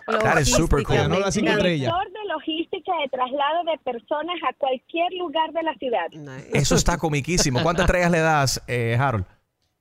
[0.07, 0.97] That is super cool.
[0.97, 1.29] La.
[1.29, 6.07] Director de logística de traslado de personas a cualquier lugar de la ciudad.
[6.53, 7.61] Eso está comiquísimo.
[7.61, 9.25] ¿Cuántas estrellas le das, eh, Harold?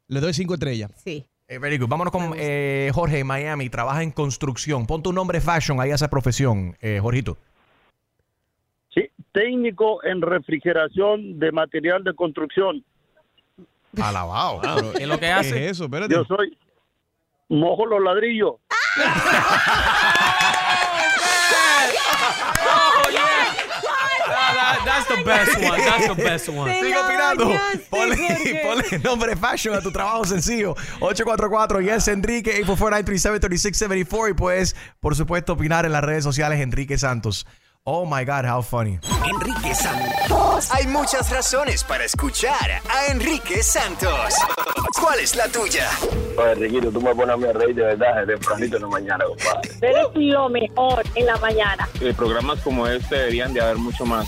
[0.09, 0.91] Le doy cinco estrellas.
[0.97, 1.27] Sí.
[1.49, 1.89] Eh, very good.
[1.89, 3.71] Vámonos con eh, Jorge Miami.
[3.71, 4.87] Trabaja en construcción.
[4.87, 7.39] Pon tu nombre fashion ahí a esa profesión, eh, Jorgito.
[9.33, 12.85] Técnico en refrigeración de material de construcción.
[14.03, 14.61] Alabado.
[14.95, 15.53] ¿Qué es lo que hace?
[15.53, 15.85] ¿Qué es eso?
[15.85, 16.13] Espérate.
[16.15, 16.57] Yo soy
[17.49, 18.55] mojo los ladrillos.
[24.31, 25.79] That- that's the best one.
[25.79, 26.73] That's the best one.
[26.81, 27.47] Sigue opinando.
[27.91, 28.17] Ponle,
[28.63, 30.75] ponle nombre fashion a tu trabajo sencillo.
[31.01, 37.47] 844 Yes Enrique 844-937-3674 y puedes, por supuesto, opinar en las redes sociales Enrique Santos.
[37.87, 38.99] Oh my God, how funny.
[39.27, 40.71] Enrique Santos.
[40.71, 44.35] Hay muchas razones para escuchar a Enrique Santos.
[45.01, 45.89] ¿Cuál es la tuya?
[46.37, 48.89] Oye, Riquito, tú me pones a mí a reír de verdad de tempranito en la
[48.89, 49.71] mañana, compadre.
[49.81, 51.89] Eres lo mejor en la mañana.
[52.03, 54.27] Eh, programas como este deberían de haber mucho más.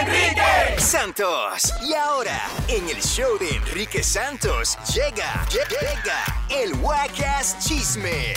[0.00, 1.74] Enrique Santos.
[1.86, 8.32] Y ahora, en el show de Enrique Santos, llega, llega el Wacas Chisme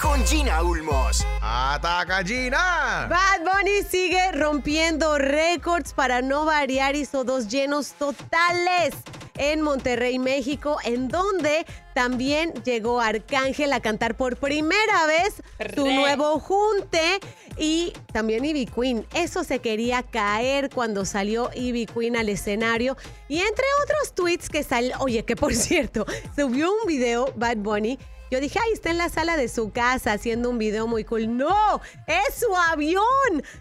[0.00, 1.26] con Gina Ulmos.
[1.40, 3.06] ¡Ataca Gina!
[3.08, 6.96] Bad Bunny sigue rompiendo récords para no variar.
[6.96, 8.94] Hizo dos llenos totales
[9.36, 11.64] en Monterrey, México, en donde
[11.94, 15.42] también llegó Arcángel a cantar por primera vez
[15.74, 17.18] su nuevo junte
[17.56, 19.06] y también Ivy Queen.
[19.14, 22.96] Eso se quería caer cuando salió Ivy Queen al escenario
[23.28, 26.06] y entre otros tweets que salió, oye, que por cierto,
[26.36, 27.98] subió un video Bad Bunny
[28.32, 31.36] yo dije, ay, está en la sala de su casa haciendo un video muy cool.
[31.36, 33.04] No, es su avión.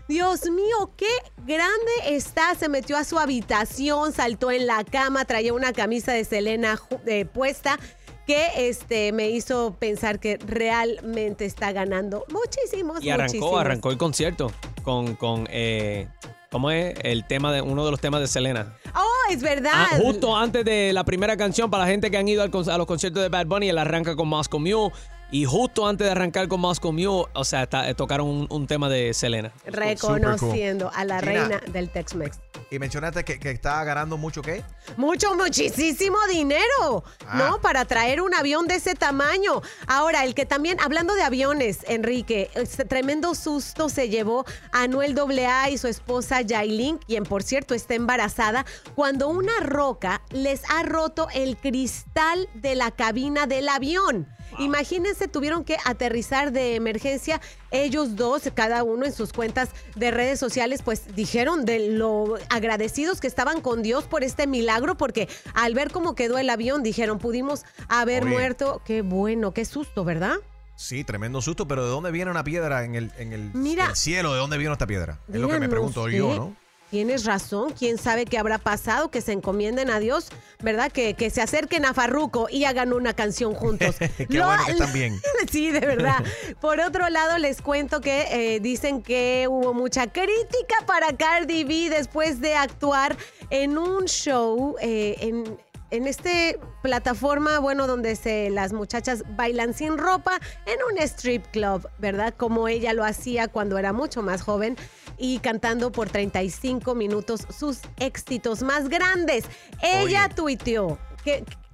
[0.08, 1.12] Dios mío, qué
[1.46, 2.56] grande está.
[2.56, 7.26] Se metió a su habitación, saltó en la cama, traía una camisa de Selena eh,
[7.26, 7.78] puesta
[8.26, 13.60] que este, me hizo pensar que realmente está ganando muchísimos, Y arrancó, muchísimos.
[13.60, 14.54] arrancó el concierto
[14.84, 16.08] con, con eh,
[16.52, 16.94] ¿cómo es?
[17.04, 18.76] El tema de, uno de los temas de Selena.
[18.94, 19.72] Oh, es verdad.
[19.74, 22.78] Ah, justo antes de la primera canción, para la gente que han ido al a
[22.78, 24.92] los conciertos de Bad Bunny, él arranca con Moscow Mule.
[25.32, 28.68] Y justo antes de arrancar con Moscow Mule, o sea, está- eh, tocaron un, un
[28.68, 29.54] tema de Selena.
[29.66, 31.32] Reconociendo a la Gina.
[31.32, 32.38] reina del Tex-Mex.
[32.70, 34.64] Y mencionaste que, que está ganando mucho, ¿qué?
[34.98, 37.36] Mucho, muchísimo dinero, Ah.
[37.38, 37.62] ¿no?
[37.62, 39.62] Para traer un avión de ese tamaño.
[39.88, 45.18] Ahora, el que también, hablando de aviones, Enrique, este tremendo susto se llevó a Anuel
[45.18, 48.66] AA y su esposa Yailin, quien por cierto está embarazada,
[48.96, 54.28] cuando una roca les ha roto el cristal de la cabina del avión.
[54.60, 57.42] Imagínense, tuvieron que aterrizar de emergencia.
[57.72, 63.22] Ellos dos, cada uno en sus cuentas de redes sociales, pues dijeron de lo agradecidos
[63.22, 67.20] que estaban con Dios por este milagro, porque al ver cómo quedó el avión, dijeron,
[67.20, 68.32] pudimos haber Oye.
[68.34, 68.82] muerto.
[68.86, 70.36] Qué bueno, qué susto, ¿verdad?
[70.76, 73.88] Sí, tremendo susto, pero ¿de dónde viene una piedra en el, en el, Mira.
[73.90, 74.34] el cielo?
[74.34, 75.20] ¿De dónde vino esta piedra?
[75.32, 76.18] Es lo que me no pregunto sé.
[76.18, 76.56] yo, ¿no?
[76.92, 80.28] Tienes razón, quién sabe qué habrá pasado, que se encomienden a Dios,
[80.62, 80.92] ¿verdad?
[80.92, 83.96] Que, que se acerquen a Farruco y hagan una canción juntos.
[84.18, 85.20] Qué Lo- bueno que están bien.
[85.52, 86.18] Sí, de verdad.
[86.60, 91.90] Por otro lado, les cuento que eh, dicen que hubo mucha crítica para Cardi B
[91.90, 93.16] después de actuar
[93.50, 95.58] en un show eh, en,
[95.92, 101.88] en este plataforma, bueno, donde se, las muchachas bailan sin ropa en un strip club,
[102.00, 102.34] ¿verdad?
[102.36, 104.76] Como ella lo hacía cuando era mucho más joven
[105.22, 109.46] y cantando por 35 minutos sus éxitos más grandes.
[109.84, 110.98] Ella tuiteó.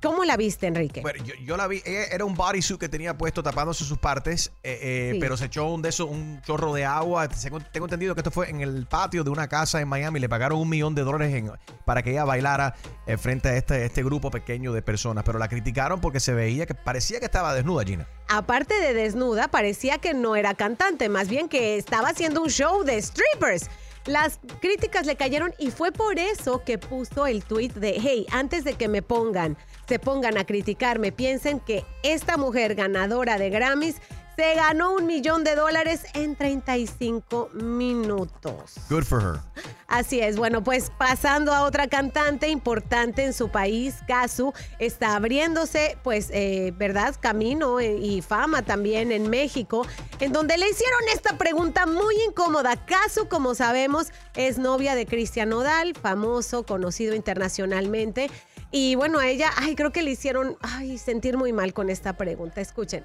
[0.01, 1.01] ¿Cómo la viste, Enrique?
[1.01, 4.77] Bueno, yo, yo la vi, era un bodysuit que tenía puesto tapándose sus partes, eh,
[4.81, 5.19] eh, Sí.
[5.19, 7.27] pero se echó un de esos, un chorro de agua.
[7.27, 10.19] Tengo, tengo entendido que esto fue en el patio de una casa en Miami.
[10.19, 11.51] Le pagaron un millón de dólares en-
[11.85, 12.75] para que ella bailara
[13.07, 16.67] eh, frente a este, este grupo pequeño de personas, pero la criticaron porque se veía
[16.67, 18.07] que parecía que estaba desnuda, Gina.
[18.29, 22.83] aparte de desnuda, parecía que no era cantante, más bien que estaba haciendo un show
[22.83, 23.67] de strippers.
[24.07, 28.63] Las críticas le cayeron y fue por eso que puso el tweet de, hey, antes
[28.63, 33.97] de que me pongan, se pongan a criticarme, piensen que esta mujer ganadora de Grammys
[34.37, 38.75] se ganó un millón de dólares en 35 minutos.
[38.87, 39.63] Good for her.
[39.87, 45.97] Así es, bueno, pues pasando a otra cantante importante en su país, Kazu, está abriéndose,
[46.03, 47.15] pues, eh, ¿verdad?
[47.19, 49.87] Camino eh, y fama también en México,
[50.19, 52.85] en donde le hicieron esta pregunta muy incómoda.
[52.85, 58.29] Kazu, como sabemos, es novia de Cristian Nodal, famoso, conocido internacionalmente.
[58.69, 62.13] Y bueno, a ella, ay, creo que le hicieron, ay, sentir muy mal con esta
[62.13, 62.61] pregunta.
[62.61, 63.03] Escuchen.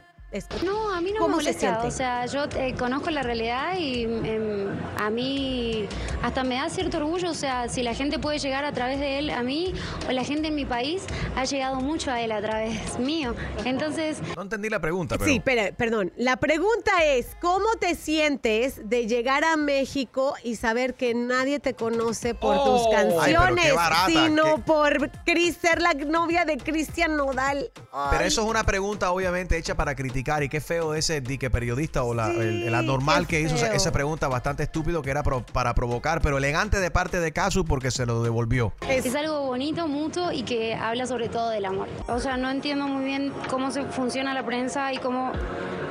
[0.64, 1.68] No, a mí no ¿Cómo me se molesta.
[1.68, 1.86] siente?
[1.86, 4.68] O sea, yo eh, conozco la realidad y em,
[4.98, 5.86] a mí
[6.22, 7.30] hasta me da cierto orgullo.
[7.30, 9.74] O sea, si la gente puede llegar a través de él a mí
[10.08, 11.02] o la gente en mi país
[11.36, 13.34] ha llegado mucho a él a través mío.
[13.64, 15.30] Entonces, No entendí la pregunta, pero...
[15.30, 16.12] Sí, pero, perdón.
[16.16, 21.74] La pregunta es, ¿cómo te sientes de llegar a México y saber que nadie te
[21.74, 22.64] conoce por Oh.
[22.64, 27.70] tus Ay, qué canciones, barata, sino qué- por Chris ser la novia de Cristian Nodal?
[28.10, 32.02] Pero eso es una pregunta obviamente hecha para criticar y qué feo ese dique periodista
[32.04, 33.74] o la, el, el anormal que hizo esa, feo.
[33.74, 37.64] esa pregunta bastante estúpido que era pro- para provocar, pero elegante de parte de Casu
[37.64, 38.72] porque se lo devolvió.
[38.88, 41.88] es algo bonito, mutuo y que habla sobre todo del amor.
[42.08, 45.32] O sea, no entiendo muy bien cómo se funciona la prensa y cómo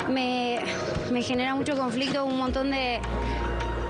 [0.10, 0.60] me,
[1.12, 3.00] me genera mucho conflicto un montón de,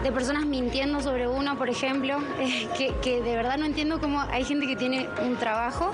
[0.04, 4.20] de personas mintiendo sobre uno, por ejemplo, eh, que, que de verdad no entiendo cómo
[4.22, 5.92] hay gente que tiene un trabajo,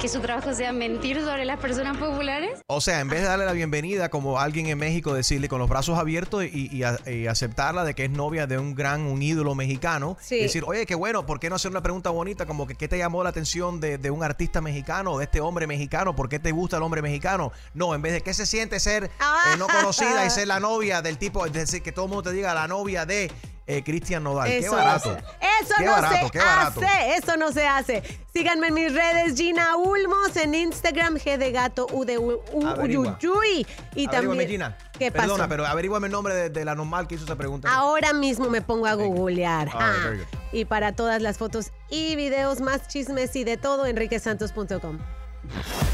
[0.00, 2.60] que su trabajo sea mentir sobre las personas populares.
[2.66, 5.68] O sea, en vez de darle la bienvenida como alguien en México, decirle con los
[5.68, 9.22] brazos abiertos y, y a- y aceptarla de que es novia de un gran, un
[9.22, 10.38] ídolo mexicano, Sí.
[10.40, 12.98] decir, oye, qué bueno, ¿por qué no hacer una pregunta bonita como que qué te
[12.98, 16.14] llamó la atención de, de un artista mexicano o de este hombre mexicano?
[16.16, 17.52] ¿Por qué te gusta el hombre mexicano?
[17.74, 21.02] No, en vez de qué se siente ser eh, no conocida y ser la novia
[21.02, 23.25] del tipo, es decir, que todo el mundo te diga la novia de
[23.66, 24.48] eh, Cristian Nodal.
[24.48, 25.10] qué barato.
[25.12, 25.24] no se-
[25.62, 28.02] Eso Qué no barato, se hace, eso no se hace.
[28.32, 32.66] Síganme en mis redes, Gina Ulmos, en Instagram, G de gato, U de U, U-
[32.66, 33.18] Averigua.
[33.20, 33.66] Uyuyuy.
[33.94, 34.48] Y también.
[34.48, 34.76] Gina.
[34.98, 35.22] ¿Qué pasó?
[35.28, 37.68] Perdona, pero averíguame el nombre de, de la normal que hizo esa pregunta.
[37.72, 39.68] Ahora mismo me pongo a googlear.
[39.72, 40.20] Ah, good.
[40.52, 44.98] y para todas las fotos y videos, más chismes y de todo, enriquesantos.com.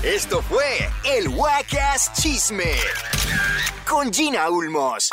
[0.02, 2.72] Esto fue el Wacas Chisme
[3.88, 5.08] con Gina Ulmos.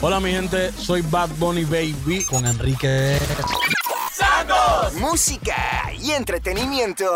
[0.00, 3.18] Hola mi gente, soy Bad Bunny Baby con Enrique
[4.12, 4.94] ¡Santos!
[4.94, 7.10] Música y entretenimiento.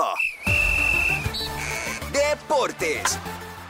[2.13, 3.19] Deportes.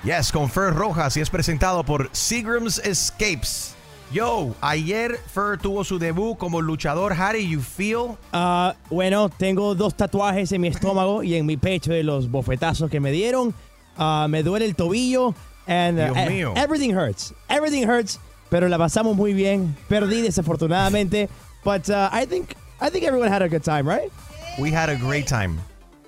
[0.03, 3.74] Yes, con Fer Rojas y es presentado por Seagram's Escapes.
[4.13, 7.13] Yo, ayer Fer tuvo su debut como luchador.
[7.13, 8.17] How do you feel?
[8.33, 12.91] Ah, bueno, tengo dos tatuajes en mi estómago y en mi pecho de los bofetazos
[12.91, 13.55] que me dieron.
[13.97, 15.35] Ah, me duele el tobillo.
[15.67, 16.53] And, uh, Dios e- mío.
[16.57, 17.35] Everything hurts.
[17.49, 18.21] Everything hurts.
[18.51, 19.75] Pero la pasamos muy bien.
[19.89, 21.29] Perdí desafortunadamente.
[21.65, 24.13] But uh, I think I think everyone had a good time, right?
[24.59, 25.59] We had a great time.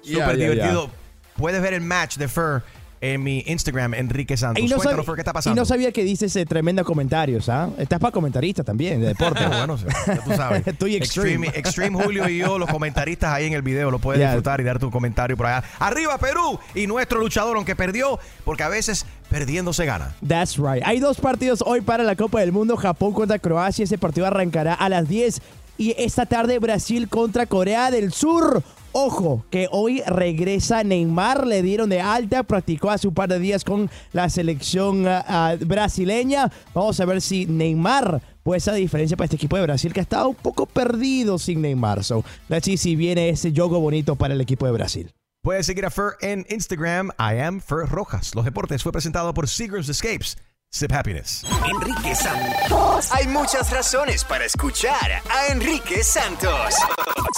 [0.05, 0.91] Yeah, Súper yeah, divertido.
[1.37, 2.63] Puedes ver el match de Fer
[3.01, 4.65] en mi Instagram, Enrique Santos.
[4.65, 5.61] Y no, Cuéntanos, sab- Fer, ¿qué está y pasando?
[5.61, 7.69] no sabía que dices eh, tremendo comentarios, ¿ah?
[7.79, 9.45] Estás para comentarista también, de deporte.
[9.49, 10.63] Bueno, ya tú sabes.
[10.79, 11.47] Tú y Extreme.
[11.49, 14.31] Extreme, Extreme Julio y yo, los comentaristas ahí en el video, lo puedes Yeah.
[14.31, 15.63] disfrutar y dar tu comentario por allá.
[15.79, 20.15] Arriba Perú y nuestro luchador, aunque perdió, porque a veces perdiendo se gana.
[20.27, 20.83] That's right.
[20.85, 23.85] Hay dos partidos hoy para la Copa del Mundo, Japón contra Croacia.
[23.85, 25.41] Ese partido arrancará a las 10
[25.79, 28.63] y esta tarde Brasil contra Corea del Sur.
[28.99, 33.63] Ojo, que hoy regresa Neymar, le dieron de alta, practicó hace un par de días
[33.63, 36.51] con la selección ah, ah, brasileña.
[36.73, 40.01] Vamos a ver si Neymar puede ser la diferencia para este equipo de Brasil que
[40.01, 42.05] ha estado un poco perdido sin Neymar.
[42.05, 42.25] So,
[42.63, 45.13] see si viene ese juego bonito para el equipo de Brasil.
[45.43, 47.11] Puedes seguir a Fer en Instagram.
[47.19, 48.35] I am Fer Rojas.
[48.35, 50.39] Los deportes fue presentado por Seagram's Escapes.
[50.71, 51.43] Sip Happiness.
[51.71, 53.11] Enrique Santos.
[53.13, 56.75] Hay muchas razones para escuchar a Enrique Santos.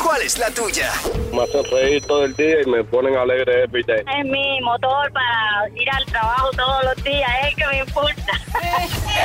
[0.03, 0.91] ¿Cuál es la tuya?
[1.33, 4.01] Me hacen reír todo el día y me ponen alegre every day.
[4.01, 8.33] Es mi motor para ir al trabajo todos los días, es que me importa.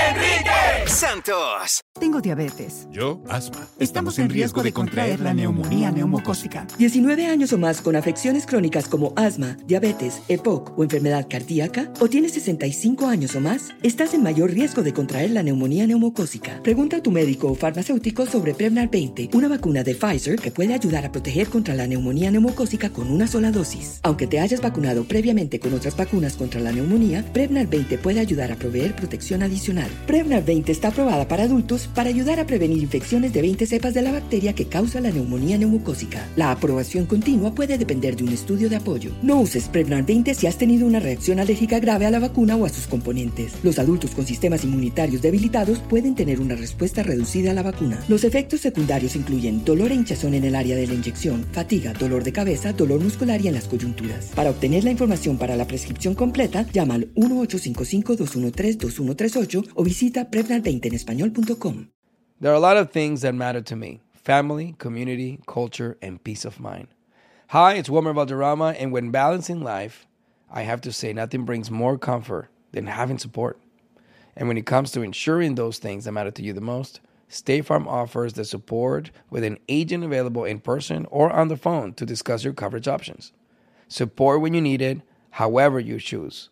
[0.10, 1.82] Enrique Santos.
[2.00, 2.88] Tengo diabetes.
[2.92, 3.68] Yo, asma.
[3.80, 6.68] Estamos en riesgo de contraer la neumonía neumocócica.
[6.78, 12.10] 19 años o más con afecciones crónicas como asma, diabetes, EPOC o enfermedad cardíaca, o
[12.10, 16.60] tienes 65 años o más, estás en mayor riesgo de contraer la neumonía neumocócica.
[16.64, 20.74] Pregunta a tu médico o farmacéutico sobre Prevnar 20, una vacuna de Pfizer que puede
[20.74, 24.00] ayudar a proteger contra la neumonía neumocócica con una sola dosis.
[24.02, 28.52] Aunque te hayas vacunado previamente con otras vacunas contra la neumonía, Prevnar 20 puede ayudar
[28.52, 29.92] a proveer protección adicional.
[30.08, 34.02] Prevnar 20 está aprobada para adultos para ayudar a prevenir infecciones de 20 cepas de
[34.02, 36.28] la bacteria que causa la neumonía neumocócica.
[36.36, 39.12] La aprobación continua puede depender de un estudio de apoyo.
[39.22, 42.66] No uses Prevnar 20 si has tenido una reacción alérgica grave a la vacuna o
[42.66, 43.54] a sus componentes.
[43.62, 48.00] Los adultos con sistemas inmunitarios debilitados pueden tener una respuesta reducida a la vacuna.
[48.08, 52.24] Los efectos secundarios incluyen dolor e hinchazón en el área de la inyección, fatiga, dolor
[52.24, 54.32] de cabeza, dolor muscular y en las coyunturas.
[54.36, 60.94] Para obtener la información para la prescripción completa, llama al 1-855-213-2138 o visita Prevnar20 en
[60.94, 61.90] español.com.
[62.40, 66.46] There are a lot of things that matter to me family, community, culture, and peace
[66.46, 66.88] of mind.
[67.48, 70.08] Hi, it's Wilmer Valderrama, and when balancing life,
[70.50, 73.60] I have to say nothing brings more comfort than having support.
[74.36, 77.66] And when it comes to ensuring those things that matter to you the most, State
[77.66, 82.06] Farm offers the support with an agent available in person or on the phone to
[82.06, 83.32] discuss your coverage options.
[83.88, 86.50] Support when you need it, however you choose.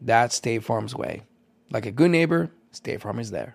[0.00, 1.22] That's State Farm's way.
[1.70, 3.54] Like a good neighbor, State Farm is there.